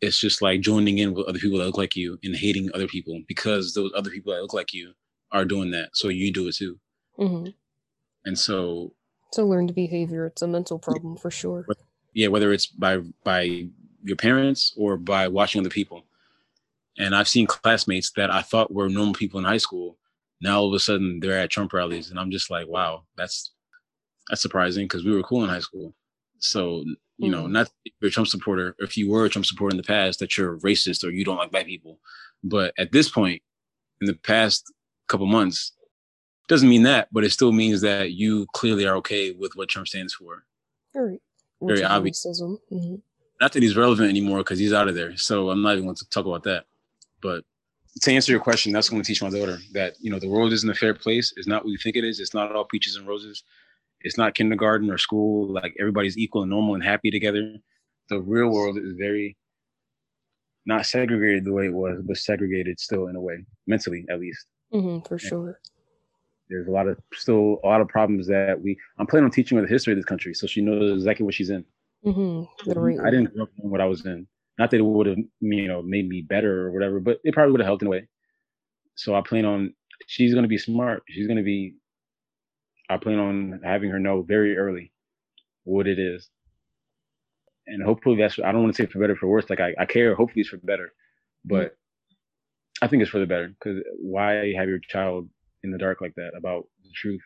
[0.00, 2.88] it's just like joining in with other people that look like you and hating other
[2.88, 4.92] people because those other people that look like you
[5.32, 5.90] are doing that.
[5.94, 6.78] So you do it too.
[7.16, 7.46] hmm
[8.24, 8.92] And so,
[9.28, 10.26] It's a learned behavior.
[10.26, 11.66] It's a mental problem for sure.
[12.14, 13.68] yeah, whether it's by by
[14.02, 16.04] your parents or by watching other people.
[16.98, 19.98] And I've seen classmates that I thought were normal people in high school.
[20.40, 23.52] Now all of a sudden they're at Trump rallies, and I'm just like, wow, that's
[24.28, 25.94] that's surprising because we were cool in high school.
[26.38, 26.84] So
[27.18, 27.50] you know, Mhm.
[27.52, 30.18] not if you're a Trump supporter, if you were a Trump supporter in the past,
[30.20, 31.98] that you're racist or you don't like black people.
[32.44, 33.42] But at this point,
[34.02, 34.70] in the past
[35.08, 35.72] couple months,
[36.48, 39.88] doesn't mean that, but it still means that you clearly are okay with what Trump
[39.88, 40.44] stands for.
[40.94, 41.20] Right.
[41.60, 42.24] Very obvious.
[42.26, 42.58] racism.
[42.70, 42.96] hmm
[43.40, 45.16] Not that he's relevant anymore because he's out of there.
[45.16, 46.64] So I'm not even going to talk about that.
[47.20, 47.44] But
[48.02, 50.52] to answer your question, that's going to teach my daughter that you know the world
[50.52, 51.32] isn't a fair place.
[51.36, 52.20] It's not what you think it is.
[52.20, 53.42] It's not all peaches and roses.
[54.02, 55.50] It's not kindergarten or school.
[55.50, 57.56] Like everybody's equal and normal and happy together.
[58.08, 59.36] The real world is very
[60.66, 64.46] not segregated the way it was, but segregated still in a way, mentally at least.
[64.70, 65.60] hmm for sure.
[66.48, 68.78] There's a lot of still a lot of problems that we.
[68.98, 71.34] I'm planning on teaching her the history of this country, so she knows exactly what
[71.34, 71.64] she's in.
[72.04, 74.26] hmm right I didn't grow up knowing what I was in.
[74.58, 77.52] Not that it would have, you know, made me better or whatever, but it probably
[77.52, 78.08] would have helped in a way.
[78.94, 79.74] So I plan on
[80.06, 81.02] she's going to be smart.
[81.08, 81.74] She's going to be.
[82.88, 84.92] I plan on having her know very early
[85.64, 86.30] what it is,
[87.66, 88.38] and hopefully that's.
[88.38, 89.48] I don't want to say for better or for worse.
[89.50, 90.14] Like I, I care.
[90.14, 90.92] Hopefully it's for better,
[91.44, 91.76] but
[92.82, 95.28] I think it's for the better because why have your child
[95.66, 97.20] in the dark like that about the truth?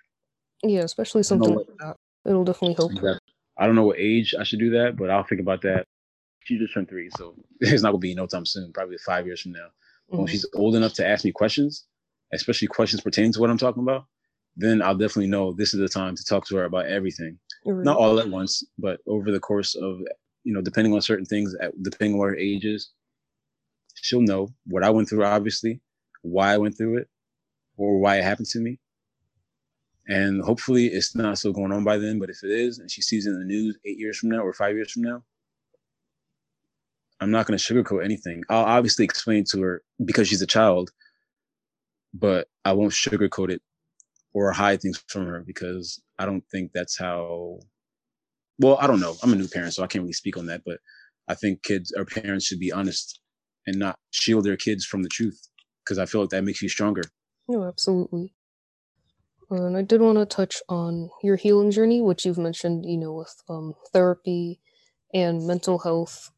[0.64, 1.96] Yeah, especially something what- like that.
[2.28, 3.18] It'll definitely help her.
[3.56, 5.86] I don't know what age I should do that, but I'll think about that.
[6.44, 8.72] She just turned three, so it's not gonna be no time soon.
[8.72, 9.68] Probably five years from now.
[10.08, 10.28] When Mhm.
[10.30, 11.86] she's old enough to ask me questions,
[12.32, 14.04] especially questions pertaining to what I'm talking about,
[14.56, 17.38] then I'll definitely know this is the time to talk to her about everything.
[17.64, 17.84] Right.
[17.84, 20.00] Not all at once, but over the course of,
[20.44, 22.90] you know, depending on certain things, at- depending on what her age is,
[23.94, 25.80] she'll know what I went through, obviously,
[26.22, 27.08] why I went through it,
[27.80, 28.78] or why it happened to me.
[30.08, 33.00] And hopefully it's not still going on by then, but if it is, and she
[33.00, 35.22] sees it in the news eight years from now or five years from now,
[37.20, 38.42] I'm not going to sugarcoat anything.
[38.48, 40.90] I'll obviously explain to her because she's a child,
[42.12, 43.62] but I won't sugarcoat it
[44.32, 47.60] or hide things from her because I don't think that's how.
[48.58, 49.16] Well, I don't know.
[49.22, 50.62] I'm a new parent, so I can't really speak on that.
[50.66, 50.78] But
[51.28, 53.20] I think kids or parents should be honest
[53.66, 55.40] and not shield their kids from the truth
[55.84, 57.02] because I feel like that makes you stronger.
[57.50, 58.32] No, absolutely.
[59.50, 63.12] And I did want to touch on your healing journey, which you've mentioned, you know,
[63.12, 64.60] with um, therapy
[65.12, 66.30] and mental health,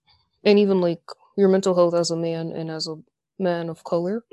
[0.42, 1.02] and even like
[1.36, 2.96] your mental health as a man and as a
[3.38, 4.24] man of color.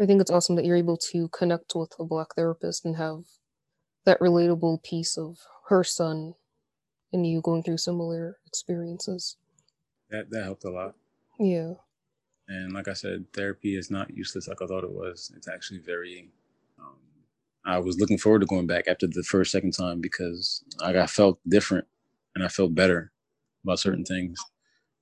[0.00, 3.24] I think it's awesome that you're able to connect with a black therapist and have
[4.06, 6.34] that relatable piece of her son
[7.12, 9.36] and you going through similar experiences.
[10.10, 10.94] That that helped a lot.
[11.38, 11.74] Yeah.
[12.48, 15.30] And like I said, therapy is not useless like I thought it was.
[15.36, 16.30] It's actually very.
[16.78, 16.96] Um,
[17.64, 21.06] I was looking forward to going back after the first, second time because like I
[21.06, 21.86] felt different
[22.34, 23.12] and I felt better
[23.64, 24.38] about certain things.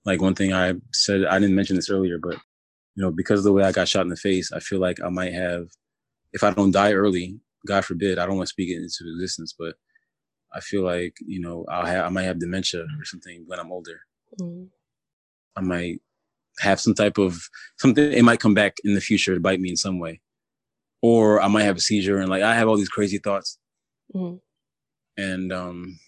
[0.05, 2.37] Like one thing I said, I didn't mention this earlier, but
[2.95, 5.01] you know, because of the way I got shot in the face, I feel like
[5.03, 5.69] I might have,
[6.33, 9.55] if I don't die early, God forbid, I don't want to speak it into existence,
[9.57, 9.75] but
[10.53, 13.71] I feel like you know I'll have I might have dementia or something when I'm
[13.71, 14.01] older.
[14.41, 14.69] Mm.
[15.55, 16.01] I might
[16.61, 18.13] have some type of something.
[18.13, 20.21] It might come back in the future to bite me in some way,
[21.03, 23.59] or I might have a seizure and like I have all these crazy thoughts.
[24.15, 24.41] Mm.
[25.19, 25.99] And um,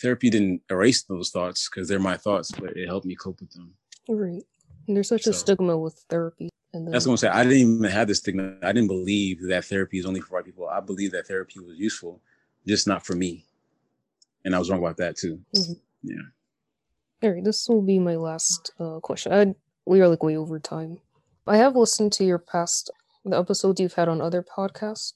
[0.00, 3.52] therapy didn't erase those thoughts because they're my thoughts, but it helped me cope with
[3.52, 3.74] them.
[4.08, 4.42] Right.
[4.86, 6.48] And there's such so, a stigma with therapy.
[6.72, 7.34] And then, that's what I'm saying.
[7.34, 8.56] I didn't even have this stigma.
[8.62, 10.68] I didn't believe that therapy is only for white people.
[10.68, 12.20] I believe that therapy was useful,
[12.66, 13.44] just not for me.
[14.44, 15.40] And I was wrong about that too.
[15.56, 15.72] Mm-hmm.
[16.02, 16.16] Yeah.
[17.22, 17.44] All right.
[17.44, 19.32] This will be my last uh, question.
[19.32, 19.54] I,
[19.86, 20.98] we are like way over time.
[21.46, 22.90] I have listened to your past
[23.24, 25.14] the episodes you've had on other podcasts.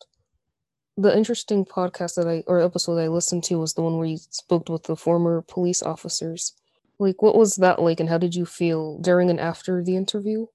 [0.97, 4.19] The interesting podcast that I or episode I listened to was the one where you
[4.19, 6.55] spoke with the former police officers.
[6.99, 10.47] Like, what was that like, and how did you feel during and after the interview?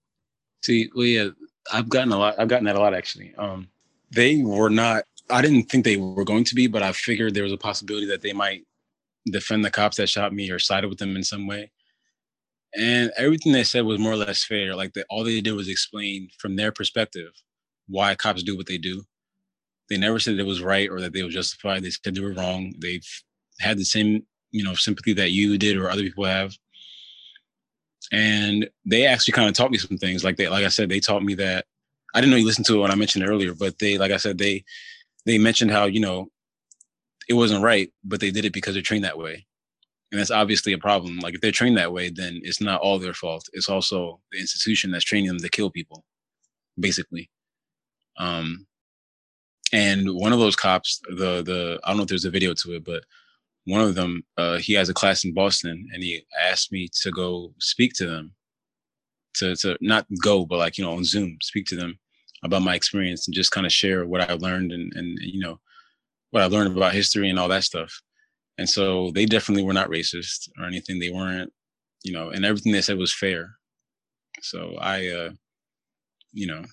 [0.62, 1.30] See, well, yeah,
[1.74, 2.36] I've gotten a lot.
[2.38, 3.34] I've gotten that a lot actually.
[3.36, 3.70] Um,
[4.12, 5.06] they were not.
[5.30, 8.06] I didn't think they were going to be, but I figured there was a possibility
[8.08, 8.64] that they might
[9.26, 11.72] defend the cops that shot me or sided with them in some way.
[12.78, 14.76] And everything they said was more or less fair.
[14.76, 17.32] Like that, all they did was explain from their perspective
[17.88, 19.04] why cops do what they do.
[19.90, 21.84] They never said it was right or that they were justified.
[21.84, 22.74] They said they were wrong.
[22.80, 23.06] They've
[23.60, 26.56] had the same you know sympathy that you did or other people have
[28.12, 31.00] and they actually kind of taught me some things like they like i said they
[31.00, 31.66] taught me that
[32.14, 34.18] i didn't know you listened to it when i mentioned earlier but they like i
[34.18, 34.64] said they
[35.26, 36.28] they mentioned how you know
[37.28, 39.46] it wasn't right but they did it because they're trained that way.
[40.12, 41.20] And that's obviously a problem.
[41.20, 43.48] Like if they're trained that way then it's not all their fault.
[43.54, 46.06] It's also the institution that's training them to kill people
[46.80, 47.30] basically.
[48.18, 48.68] Um
[49.74, 52.76] and one of those cops the the i don't know if there's a video to
[52.76, 53.04] it but
[53.66, 57.12] one of them, uh, he has a class in Boston, and he asked me to
[57.12, 58.34] go speak to them,
[59.36, 62.00] to to not go, but like you know on Zoom, speak to them
[62.44, 65.60] about my experience and just kind of share what I learned and and you know
[66.32, 68.02] what I learned about history and all that stuff.
[68.58, 71.00] And so they definitely were not racist or anything.
[71.00, 71.52] They weren't,
[72.04, 73.56] you know, and everything they said was fair.
[74.42, 75.30] So I, uh,
[76.34, 76.64] you know,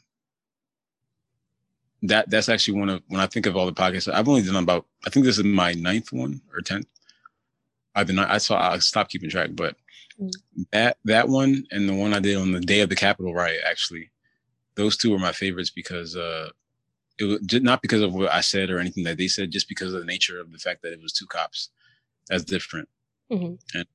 [2.02, 4.56] that that's actually one of when I think of all the podcasts I've only done
[4.56, 6.86] about I think this is my ninth one or tenth.
[7.94, 9.76] I've been I saw I stopped keeping track, but
[10.20, 10.32] mm.
[10.72, 13.62] that that one and the one I did on the day of the Capitol riot
[13.68, 14.10] actually,
[14.74, 16.50] those two were my favorites because uh,
[17.22, 19.68] it was just not because of what I said or anything that they said, just
[19.68, 21.70] because of the nature of the fact that it was two cops.
[22.28, 22.88] That's different,
[23.30, 23.54] mm-hmm.
[23.76, 23.87] and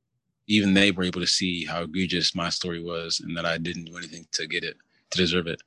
[0.48, 3.86] even they were able to see how egregious my story was and that I didn't
[3.86, 4.78] do anything to get it
[5.12, 5.62] to deserve it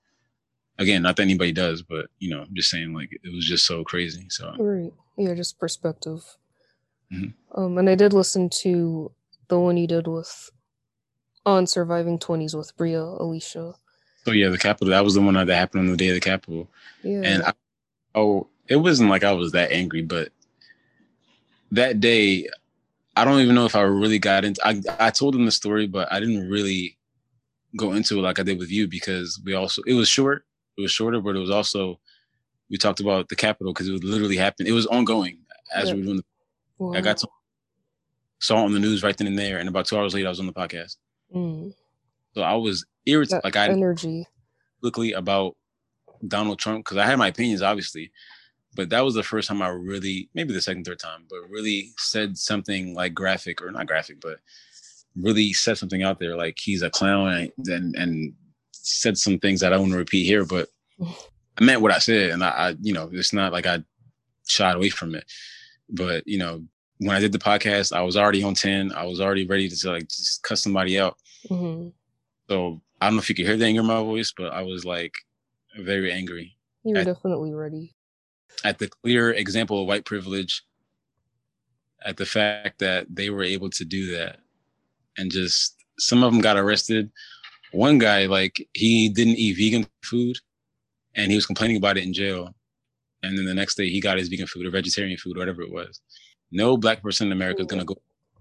[0.80, 3.66] again, not that anybody does, but you know, I'm just saying like it was just
[3.66, 4.26] so crazy.
[4.30, 6.24] So right, yeah, just perspective.
[7.12, 7.60] Mm-hmm.
[7.60, 9.12] Um, and I did listen to
[9.48, 10.50] the one you did with
[11.46, 13.74] on surviving twenties with Bria Alicia.
[14.30, 14.90] So yeah, the Capitol.
[14.90, 16.68] That was the one that happened on the day of the Capitol.
[17.02, 17.22] Yeah.
[17.24, 17.52] And I,
[18.14, 20.28] oh, it wasn't like I was that angry, but
[21.72, 22.48] that day,
[23.16, 24.64] I don't even know if I really got into.
[24.64, 26.96] I I told them the story, but I didn't really
[27.76, 30.44] go into it like I did with you because we also it was short
[30.78, 31.98] it was shorter, but it was also
[32.70, 34.70] we talked about the Capitol because it was literally happening.
[34.70, 35.38] It was ongoing
[35.74, 35.94] as yeah.
[35.94, 36.16] we were doing.
[36.18, 36.24] The,
[36.78, 36.92] wow.
[36.94, 37.28] I got to,
[38.38, 40.38] saw on the news right then and there, and about two hours later, I was
[40.38, 40.98] on the podcast.
[41.34, 41.74] Mm.
[42.36, 44.26] So I was irritated, like I energy,
[44.80, 45.56] quickly about
[46.26, 48.12] Donald Trump because I had my opinions, obviously,
[48.74, 51.92] but that was the first time I really, maybe the second, third time, but really
[51.98, 54.38] said something like graphic or not graphic, but
[55.16, 58.34] really said something out there like he's a clown and and
[58.72, 60.68] said some things that I want to repeat here, but
[61.60, 63.82] I meant what I said, and I, I, you know, it's not like I
[64.48, 65.24] shied away from it.
[65.88, 66.64] But you know,
[66.98, 68.92] when I did the podcast, I was already on ten.
[68.92, 71.16] I was already ready to like just cut somebody out.
[71.48, 71.88] Mm-hmm.
[72.48, 74.62] So I don't know if you could hear the anger in my voice, but I
[74.62, 75.14] was like
[75.78, 76.56] very angry.
[76.84, 77.94] You were definitely ready.
[78.64, 80.64] At the clear example of white privilege,
[82.04, 84.38] at the fact that they were able to do that,
[85.16, 87.10] and just some of them got arrested.
[87.72, 90.38] One guy like he didn't eat vegan food
[91.14, 92.54] and he was complaining about it in jail.
[93.22, 95.62] And then the next day he got his vegan food or vegetarian food or whatever
[95.62, 96.00] it was.
[96.50, 97.96] No black person in america is going to go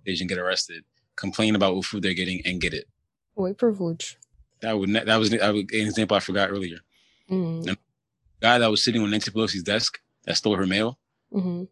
[0.08, 0.84] and get arrested
[1.20, 2.88] complain about what food they're getting and get it.
[3.36, 4.18] White privilege
[4.62, 6.80] that would that was an example i forgot earlier
[7.30, 7.64] mm.
[7.64, 7.78] the
[8.42, 10.98] guy that was sitting on nancy pelosi's desk that stole her mail
[11.34, 11.64] mm-hmm.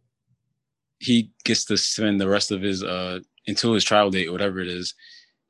[0.99, 4.67] he gets to spend the rest of his uh until his trial date whatever it
[4.67, 4.93] is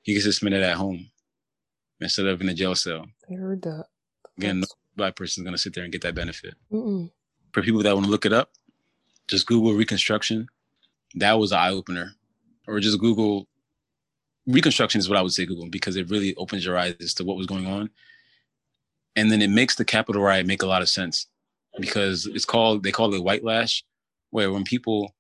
[0.02, 1.10] he gets to spend it at home
[2.00, 3.06] instead of in a jail cell.
[3.30, 3.86] I heard that.
[4.38, 6.56] Again, no black person is going to sit there and get that benefit.
[6.72, 7.12] Mm-mm.
[7.52, 8.52] For people that want to look it up,
[9.28, 10.48] just Google Reconstruction.
[11.16, 12.14] That was an eye opener.
[12.68, 13.48] Or just Google
[14.48, 17.26] Reconstruction is what I would say Google because it really opens your eyes as to
[17.26, 17.90] what was going on,
[19.18, 21.28] and then it makes the Capitol riot make a lot of sense
[21.80, 23.84] because it's called they call it white lash,
[24.30, 25.14] where when people,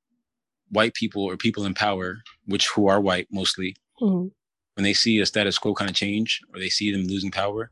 [0.69, 4.31] white people or people in power, which who are white mostly, Mhm.
[4.75, 7.71] when they see a status quo kind of change or they see them losing power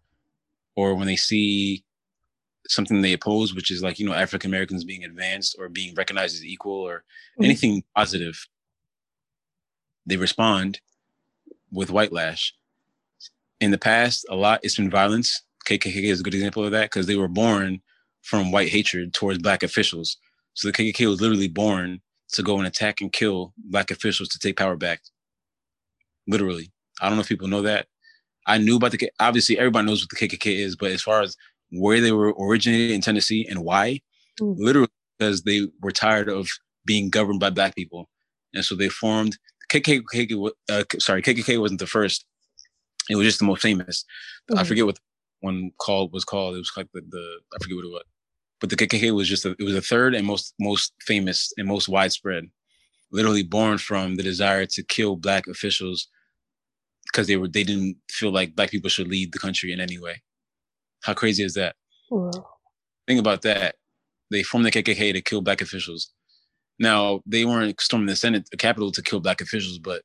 [0.76, 1.84] or when they see
[2.68, 6.34] something they oppose which is like you know african americans being advanced or being recognized
[6.36, 7.04] as equal or
[7.40, 7.46] Mhm.
[7.46, 8.48] anything positive
[10.08, 10.82] they respond
[11.76, 12.54] with white lash
[13.60, 16.86] in the past a lot it's been violence kkk is a good example of that
[16.90, 17.80] because they were born
[18.22, 20.18] from white hatred towards black officials
[20.54, 22.02] so the kkk was literally born
[22.34, 25.02] to go and attack and kill black officials to take power back
[26.28, 26.72] literally.
[27.02, 27.88] I don't know if people know that.
[28.48, 31.22] I knew about the K- obviously everybody knows what the KKK is, but as far
[31.22, 31.36] as
[31.72, 34.02] where they were originated in Tennessee and why,
[34.42, 34.56] Mm.
[34.58, 36.50] literally because they were tired of
[36.86, 38.10] being governed by black people,
[38.54, 39.38] and so they formed
[39.72, 40.52] KKK.
[40.70, 42.26] Uh, sorry, KKK wasn't the first;
[43.10, 44.06] it was just the most famous.
[44.56, 44.68] I Mhm.
[44.68, 45.00] forget what
[45.42, 46.56] one called was called.
[46.56, 48.04] It was like the, the I forget what it was,
[48.60, 51.68] but the KKK was just a, it was the third and most most famous and
[51.68, 52.46] most widespread.
[53.12, 56.08] Literally born from the desire to kill black officials
[57.06, 60.00] because they were they didn't feel like black people should lead the country in any
[60.00, 60.22] way.
[61.04, 61.76] How crazy is that?
[62.10, 62.32] Wow.
[63.08, 63.76] Think about that.
[64.32, 66.12] They formed the KKK to kill black officials.
[66.80, 70.02] Now they weren't storming the Senate, the Capitol, to kill black officials, but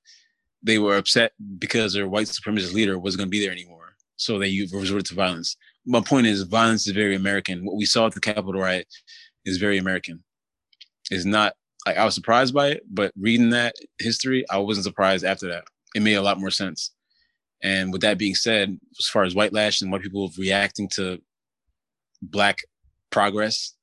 [0.62, 3.94] they were upset because their white supremacist leader wasn't going to be there anymore.
[4.16, 5.56] So they resorted to violence.
[5.86, 7.64] My point is, violence is very American.
[7.64, 8.86] What we saw at the Capitol riot
[9.46, 10.22] is very American.
[11.10, 11.54] It's not
[11.86, 15.64] like I was surprised by it, but reading that history, I wasn't surprised after that.
[15.94, 16.92] It made a lot more sense.
[17.62, 21.20] And with that being said, as far as white lash and white people reacting to
[22.22, 22.58] black
[23.10, 23.74] progress,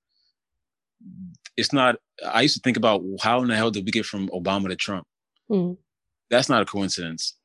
[1.58, 1.98] it's not.
[2.26, 4.76] I used to think about how in the hell did we get from Obama to
[4.76, 5.06] Trump?
[5.50, 5.78] Mhm.
[6.30, 7.36] That's not a coincidence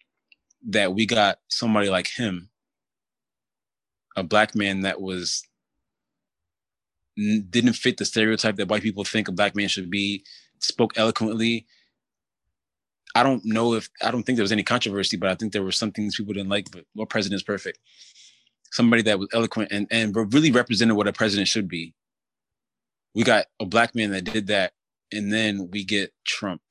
[0.69, 2.51] that we got somebody like him,
[4.17, 5.43] a black man that was
[7.19, 10.25] n- didn't fit the stereotype that white people think a black man should be,
[10.61, 11.67] spoke eloquently.
[13.15, 15.63] I don't know if I don't think there was any controversy, but I think there
[15.63, 16.71] were some things people didn't like.
[16.71, 17.79] But what president is perfect?
[18.73, 21.95] Somebody that was eloquent and and really represented what a president should be.
[23.15, 24.73] We got a black man that did that,
[25.13, 26.63] and then we get Trump.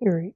[0.00, 0.34] You're right.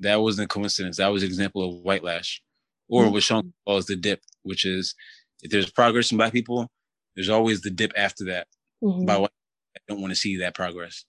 [0.00, 0.98] That wasn't a coincidence.
[0.98, 2.42] That was an example of white lash,
[2.88, 4.94] or what Sean calls the dip, which is
[5.42, 6.70] if there's progress in black people,
[7.14, 8.46] there's always the dip after that
[8.82, 9.06] Mhm.
[9.06, 9.32] by what
[9.74, 11.04] I don't want to see that progress.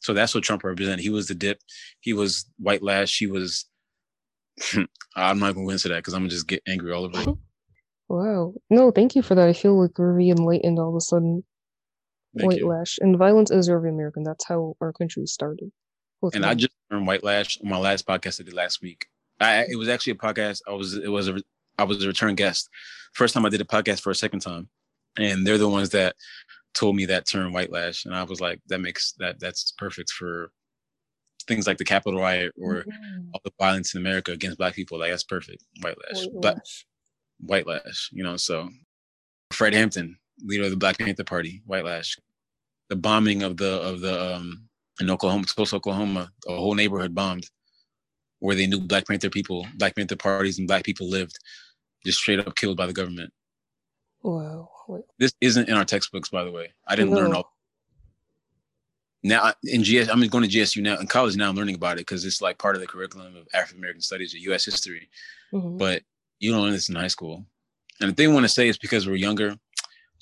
[0.00, 1.00] So that's what Trump represented.
[1.00, 1.60] He was the dip.
[2.00, 3.18] He was white lash.
[3.18, 3.66] He was.
[5.16, 7.30] I'm not going to go into that because I'm gonna just get angry all over
[7.30, 7.36] it.
[8.08, 8.54] Wow.
[8.70, 9.48] No, thank you for that.
[9.48, 11.44] I feel like we're re-enlightened all of a sudden.
[12.32, 12.68] White you.
[12.68, 12.98] lash.
[13.00, 14.22] And violence is very American.
[14.22, 15.70] That's how our country started.
[16.34, 19.06] And I just learned white lash on my last podcast I did last week.
[19.40, 20.60] I it was actually a podcast.
[20.68, 21.40] I was it was a
[21.78, 22.68] I was a return guest.
[23.14, 24.68] First time I did a podcast for a second time,
[25.18, 26.14] and they're the ones that
[26.74, 30.10] told me that term white lash, and I was like, that makes that that's perfect
[30.10, 30.52] for
[31.48, 33.30] things like the Capitol riot or Mhm.
[33.32, 34.98] all the violence in America against black people.
[34.98, 35.64] Like that's perfect.
[35.80, 36.86] White lash, White but lash.
[37.40, 38.10] white lash.
[38.12, 38.68] You know, so
[39.52, 42.18] Fred Hampton, leader of the Black Panther Party, white lash.
[42.88, 44.68] The bombing of the of the um
[45.00, 47.48] in Oklahoma, Tulsa, Oklahoma, a whole neighborhood bombed,
[48.40, 51.38] where they knew Black Panther people, Black Panther parties, and Black people lived,
[52.04, 53.32] just straight up killed by the government.
[54.22, 54.68] Wow.
[55.18, 56.72] This isn't in our textbooks, by the way.
[56.86, 57.54] I didn't learn all.
[59.22, 61.36] Now in GS, I'm going to GSU now in college.
[61.36, 64.00] Now I'm learning about it because it's like part of the curriculum of African American
[64.02, 64.64] Studies or U.S.
[64.64, 65.08] history.
[65.52, 65.78] Mhm.
[65.78, 66.02] but
[66.38, 67.44] you don't learn this in high school.
[68.00, 69.56] And if they want to say it's because we're younger,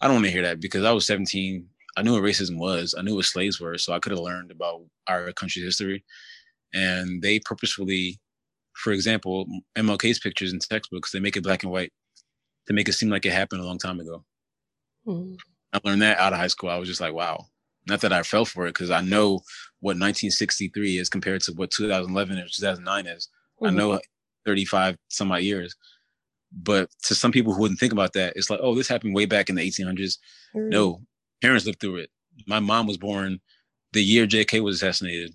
[0.01, 1.69] I don't want to hear that because I was 17.
[1.97, 2.95] I knew what racism was.
[2.97, 3.77] I knew what slaves were.
[3.79, 6.05] So I could have learned about our country's history.
[6.75, 8.21] And they purposefully,
[8.75, 9.47] for example,
[9.77, 11.93] MLK's pictures in textbooks, they make it black and white
[12.67, 14.25] to make it seem like it happened a long time ago.
[15.07, 15.39] Mhm.
[15.73, 16.71] I learned that out of high school.
[16.71, 17.47] I was just like, wow.
[17.87, 19.41] Not that I fell for it because I know
[19.81, 23.29] what 1963 is compared to what 2011 or 2009 is.
[23.63, 23.75] I Mhm.
[23.75, 24.01] know
[24.45, 25.75] 35 some odd years.
[26.53, 29.27] But to some people who wouldn't think about that, it's like, oh, this happened way
[29.27, 30.19] back in the 1800s.
[30.55, 30.65] You're.
[30.65, 30.69] Mm-hmm.
[30.71, 31.03] No,
[31.43, 32.11] parents lived through it.
[32.47, 33.41] My mom was born
[33.93, 35.35] the year JK was assassinated,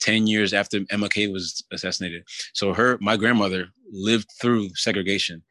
[0.00, 2.22] 10 years after MLK was assassinated.
[2.54, 5.42] So her, my grandmother lived through segregation.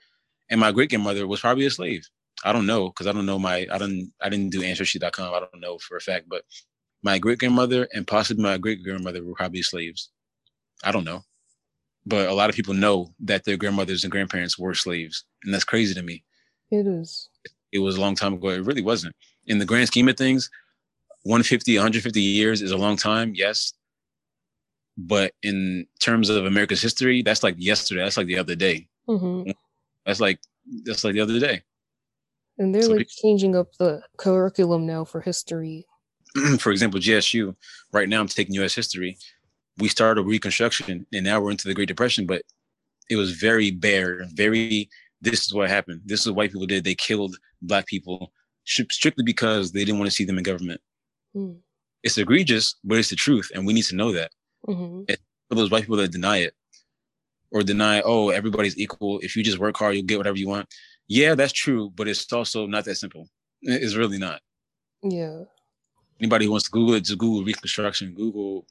[0.50, 2.08] And my great grandmother was probably a slave.
[2.46, 5.34] I don't know because I don't know my I don't I didn't do ancestry.com.
[5.34, 6.44] I don't know for a fact, but
[7.04, 10.12] my great grandmother and possibly my great grandmother were probably slaves.
[10.84, 11.24] I don't know.
[12.08, 15.26] But a lot of people know that their grandmothers and grandparents were slaves.
[15.44, 16.24] And that's crazy to me.
[16.72, 17.30] It is.
[17.74, 18.48] It was a long time ago.
[18.50, 19.14] It really wasn't.
[19.46, 20.50] In the grand scheme of things,
[21.24, 23.74] 150, 150 years is a long time, yes.
[24.98, 28.04] But in terms of America's history, that's like yesterday.
[28.04, 28.88] That's like the other day.
[29.06, 29.44] hmm
[30.06, 30.40] That's like
[30.86, 31.62] that's like the other day.
[32.58, 35.86] And they're So like changing up the curriculum now for history.
[36.60, 37.56] for example, GSU,
[37.92, 39.18] right now I'm taking US history.
[39.78, 42.42] We started Reconstruction and now we're into the Great Depression, but
[43.10, 44.90] it was very bare, very
[45.22, 46.02] this is what happened.
[46.06, 46.84] This is what white people did.
[46.84, 48.32] They killed black people
[48.66, 50.82] strictly because they didn't want to see them in government.
[51.36, 51.58] Mm.
[52.04, 54.32] It's egregious, but it's the truth, and we need to know that.
[54.66, 55.04] hmm
[55.50, 56.54] For those white people that deny it
[57.52, 59.20] or deny, oh, everybody's equal.
[59.20, 60.68] If you just work hard, you'll get whatever you want.
[61.08, 63.28] Yeah, that's true, but it's also not that simple.
[63.62, 64.42] It's really not.
[65.04, 65.44] Yeah.
[66.20, 68.14] anybody who wants to Google it, just Google Reconstruction.
[68.14, 68.66] Google,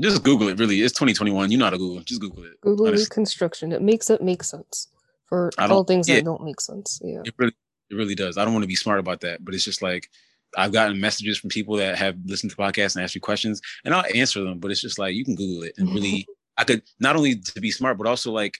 [0.00, 0.58] just Google it.
[0.58, 1.50] Really, it's 2021.
[1.50, 2.02] You know how to Google.
[2.02, 2.60] Just Google it.
[2.60, 3.04] Google Honestly.
[3.04, 3.72] Reconstruction.
[3.72, 4.88] It makes it make sense
[5.26, 6.16] for all things yeah.
[6.16, 7.00] that don't make sense.
[7.02, 7.22] Yeah.
[7.24, 7.54] It really,
[7.90, 8.36] it really does.
[8.36, 10.10] I don't want to be smart about that, but it's just like
[10.56, 13.94] I've gotten messages from people that have listened to podcasts and asked me questions, and
[13.94, 14.58] I'll answer them.
[14.58, 16.26] But it's just like you can Google it and really,
[16.56, 18.58] I could not only to be smart, but also like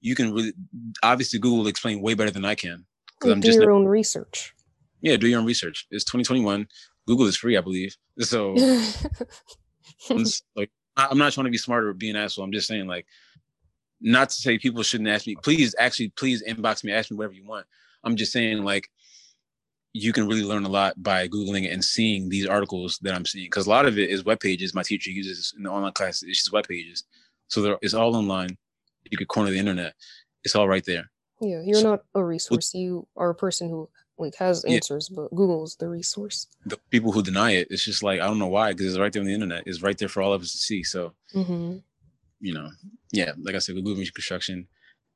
[0.00, 0.52] you can really
[1.02, 2.84] obviously Google will explain way better than I can
[3.18, 4.54] because I'm do just your own research.
[5.00, 5.16] yeah.
[5.16, 5.86] Do your own research.
[5.90, 6.68] It's 2021.
[7.06, 7.96] Google is free, I believe.
[8.20, 8.56] So.
[10.56, 12.44] Like I'm not trying to be smarter or be an asshole.
[12.44, 13.06] I'm just saying like
[14.00, 15.36] not to say people shouldn't ask me.
[15.42, 17.66] Please actually please inbox me, ask me whatever you want.
[18.04, 18.88] I'm just saying like
[19.92, 23.46] you can really learn a lot by googling and seeing these articles that I'm seeing
[23.46, 26.22] because a lot of it is web pages my teacher uses in the online class.
[26.22, 27.04] It's just web pages,
[27.48, 28.56] so there, it's all online.
[29.10, 29.94] You could corner the internet.
[30.44, 31.10] It's all right there.
[31.40, 32.74] yeah, you're So- not a resource.
[32.74, 33.88] You are a person who
[34.18, 34.76] like has Yeah.
[34.76, 36.46] answers, but Google's the resource.
[36.64, 39.12] The people who deny it, it's just like I don't know why because it's right
[39.12, 39.64] there on the internet.
[39.66, 40.82] It's right there for all of us to see.
[40.82, 41.78] So hmm
[42.40, 42.70] you know,
[43.12, 44.68] yeah, like I said, Google Reconstruction.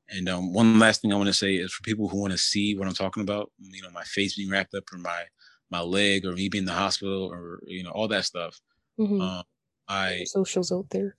[0.09, 2.37] And um, one last thing I want to say is for people who want to
[2.37, 5.23] see what I'm talking about, you know, my face being wrapped up or my
[5.69, 8.59] my leg or me being in the hospital or you know all that stuff.
[8.97, 9.43] hmm Um,
[9.87, 11.15] I Socials out there.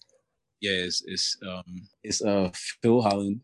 [0.60, 2.50] yeah, it's it's um it's uh
[2.82, 3.40] Phil Holland.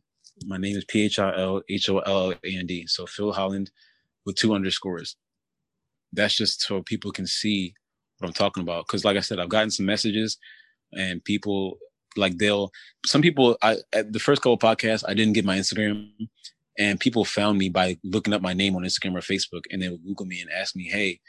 [0.47, 2.87] My name is P H I L H O L L A N D.
[2.87, 3.71] So Phil Holland
[4.29, 5.17] with two underscores.
[6.13, 7.73] That's just so people can see
[8.19, 8.87] what I'm talking about.
[8.87, 10.37] Because like I said, I've gotten some messages
[10.93, 11.79] and people
[12.17, 12.71] like they'll
[13.07, 16.09] some people I at the first couple podcasts I didn't get my Instagram
[16.79, 19.89] and people found me by looking up my name on Instagram or Facebook and they
[19.89, 21.21] would Google me and ask me, hey,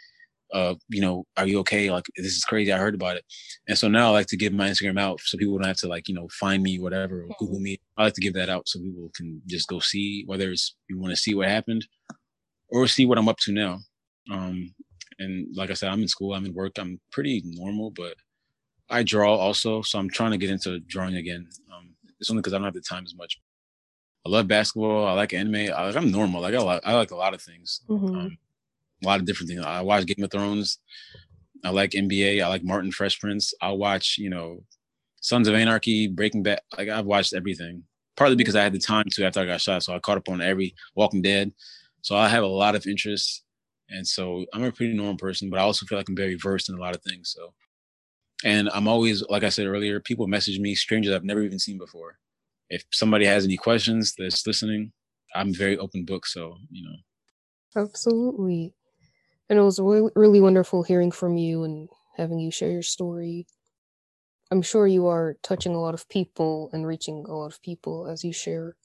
[0.54, 1.91] uh, you know, are you okay?
[1.91, 2.74] Like this is crazy.
[2.74, 3.24] I heard about it.
[3.68, 5.88] And so now I like to give my Instagram out so people don't have to
[5.88, 7.78] like, you know, find me, whatever, or Google me.
[7.97, 11.00] I like to give that out so people can just go see whether it's you
[11.00, 11.86] want to see what happened
[12.72, 13.80] or see what I'm up to now.
[14.32, 14.74] Um,
[15.20, 18.15] and like I said, I'm in school, I'm in work, I'm pretty normal, but
[18.89, 19.82] I draw also.
[19.82, 21.47] So I'm trying to get into drawing again.
[21.76, 23.39] Um, it's only because I don't have the time as much.
[24.26, 25.07] I love basketball.
[25.07, 25.55] I like anime.
[25.55, 26.41] I, like, I'm normal.
[26.41, 27.82] Like I like, I like a lot of things.
[27.88, 28.38] hmm Um,
[29.03, 29.61] a lot of different things.
[29.65, 30.80] I watch Game of Thrones.
[31.63, 32.41] I like NBA.
[32.41, 33.53] I like Martin Fresh Prince.
[33.61, 34.63] I watch, you know,
[35.22, 36.61] Sons of Anarchy, Breaking Bad.
[36.78, 37.84] Like I've watched everything.
[38.17, 40.28] Partly because I had the time to after I got shot, so I caught up
[40.30, 41.53] on every Walking Dead.
[42.02, 43.43] So I have a lot of interests,
[43.89, 45.50] and so I'm a pretty normal person.
[45.50, 47.34] But I also feel like I'm very versed in a lot of things.
[47.36, 47.54] So,
[48.43, 51.78] and I'm always, like I said earlier, people message me, strangers I've never even seen
[51.78, 52.20] before.
[52.70, 54.93] If somebody has any questions that's listening,
[55.36, 56.26] I'm very open book.
[56.26, 56.95] So you know,
[57.76, 58.74] Absolutely.
[59.50, 63.47] And it was really, really wonderful hearing from you and having you share your story.
[64.52, 68.08] I'm sure you are touching a lot of people and reaching a lot of people
[68.08, 68.76] as you share.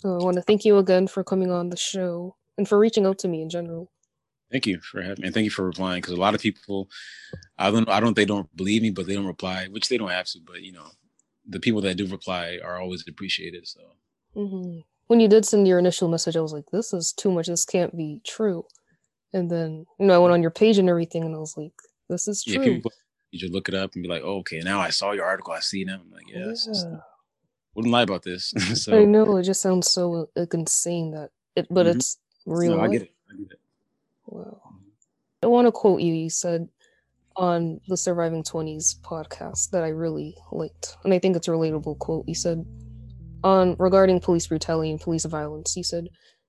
[0.00, 3.04] So I want to thank you again for coming on the show and for reaching
[3.04, 3.92] out to me in general.
[4.50, 6.00] Thank you for having me, and thank you for replying.
[6.00, 6.88] Because a lot of people,
[7.58, 10.08] I don't, I don't, they don't believe me, but they don't reply, which they don't
[10.10, 10.40] have to.
[10.44, 10.86] But you know,
[11.46, 13.68] the people that do reply are always appreciated.
[13.68, 13.80] So
[14.34, 14.78] hmm
[15.08, 17.48] When you did send your initial message, I was like, this is too much.
[17.48, 18.64] This can't be true.
[19.34, 21.74] And then, you know, I went on your page and everything, and I was like,
[22.08, 22.64] this is yeah, true.
[22.64, 22.92] people
[23.30, 25.52] you should look it up and be like, oh, okay, now I saw your article,
[25.52, 26.00] I see now.
[26.00, 26.96] I'm like, yeah, Yeah.
[27.74, 28.52] Wouldn't lie about this.
[28.92, 31.94] I know it just sounds so like insane that it, but Mhm.
[31.96, 32.76] it's real.
[32.76, 33.10] no, I get it.
[33.32, 33.60] I get it.
[34.26, 34.60] Wow.
[35.42, 36.12] I want to quote you.
[36.12, 36.68] You said
[37.36, 41.98] on the Surviving 20s podcast that I really liked, and I think it's a relatable
[41.98, 42.24] quote.
[42.28, 42.64] You said
[43.42, 46.08] on regarding police brutality and police violence, you said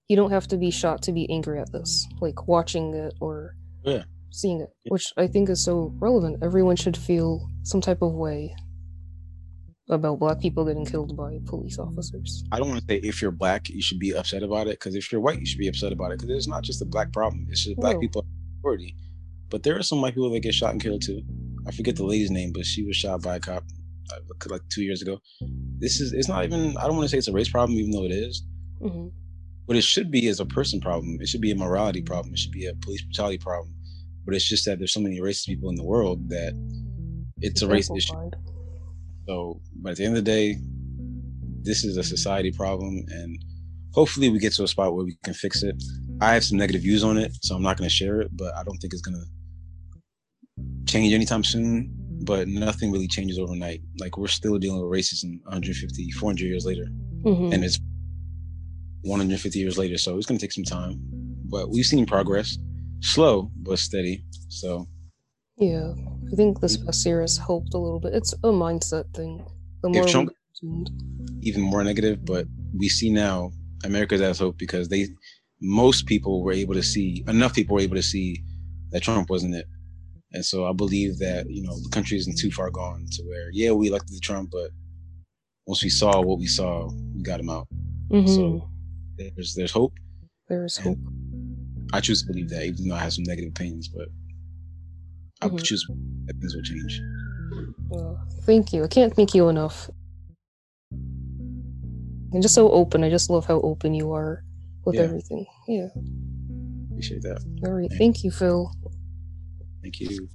[0.09, 3.55] you don't have to be shot to be angry at this, like watching it or
[3.85, 4.03] Yeah.
[4.31, 4.89] seeing it, Yeah.
[4.91, 6.43] which I think is so relevant.
[6.43, 8.53] Everyone should feel some type of way
[9.89, 12.43] about black people getting killed by police officers.
[12.51, 14.79] I don't want to say if you're black, you should be upset about it.
[14.79, 16.19] Because if you're white, you should be upset about it.
[16.19, 17.47] Because it's not just a black problem.
[17.49, 17.99] It's just black No.
[17.99, 18.95] people are majority.
[19.49, 21.21] But there are some white people that get shot and killed too.
[21.67, 23.63] I forget the lady's name, but she was shot by a cop
[24.11, 24.19] uh,
[24.49, 25.19] like two years ago.
[25.77, 26.77] This is it's not even.
[26.77, 28.43] I don't want to say it's a race problem, even though it is.
[28.79, 29.07] hmm
[29.65, 31.17] What it should be is a person problem.
[31.19, 32.33] It should be a morality problem.
[32.33, 33.73] It should be a police brutality problem.
[34.25, 36.53] But it's just that there's so many racist people in the world that
[37.41, 38.13] it's a race issue.
[39.31, 40.57] So, but at the end of the day,
[41.63, 43.31] this is a society problem, and
[43.93, 45.81] hopefully we get to a spot where we can fix it.
[46.19, 48.53] I have some negative views on it, so I'm not going to share it, but
[48.55, 49.25] I don't think it's going to
[50.91, 51.95] change anytime soon.
[52.25, 53.81] But nothing really changes overnight.
[54.01, 56.87] Like we're still dealing with racism 150, 400 years later,
[57.23, 57.53] Mhm.
[57.53, 57.79] and it's
[59.03, 59.97] 150 years later.
[59.97, 60.99] So it's going to take some time,
[61.45, 62.57] but we've seen progress,
[62.99, 64.25] slow but steady.
[64.49, 64.87] So
[65.57, 65.93] Yeah,
[66.31, 68.13] I think this past year has helped a little bit.
[68.13, 69.45] It's a mindset thing.
[69.81, 70.27] The more
[71.41, 72.45] even more negative, but
[72.77, 73.51] we see now
[73.83, 75.07] America's has hope because they
[75.59, 78.43] most people were able to see enough people were able to see
[78.91, 79.65] that Trump wasn't it.
[80.33, 83.49] And so I believe that, you know, the country isn't too far gone to where,
[83.51, 84.69] yeah, we elected Trump, but
[85.67, 87.67] once we saw what we saw, we got him out.
[88.09, 88.27] Mhm.
[88.29, 88.69] So
[89.17, 89.93] there's there's hope.
[90.47, 90.99] There's hope.
[91.93, 94.07] I choose to believe that, even though I have some negative opinions, but
[95.41, 95.63] I Mhm.
[95.63, 95.85] choose
[96.39, 97.01] things will change.
[98.45, 98.83] Thank you.
[98.83, 99.89] I can't thank you enough.
[102.31, 103.03] You're just so open.
[103.03, 104.43] I just love how open you are
[104.85, 105.01] with Yeah.
[105.01, 105.45] everything.
[105.67, 105.89] Yeah.
[106.91, 107.41] Appreciate that.
[107.65, 107.91] All right.
[107.97, 108.71] Thank you, Phil.
[109.81, 110.29] Thank you.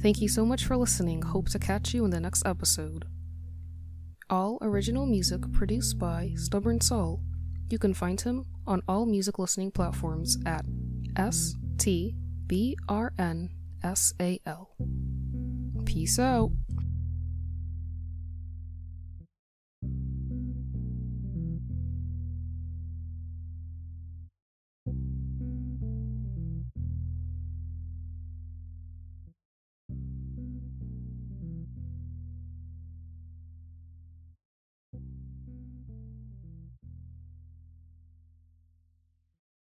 [0.00, 1.22] Thank you so much for listening.
[1.22, 3.04] Hope to catch you in the next episode.
[4.30, 7.20] All original music produced by Stubborn Soul.
[7.68, 10.64] You can find him on all music listening platforms at
[11.16, 12.14] S T
[12.46, 13.50] B R N
[13.82, 14.70] S A L.
[15.84, 16.52] Peace out.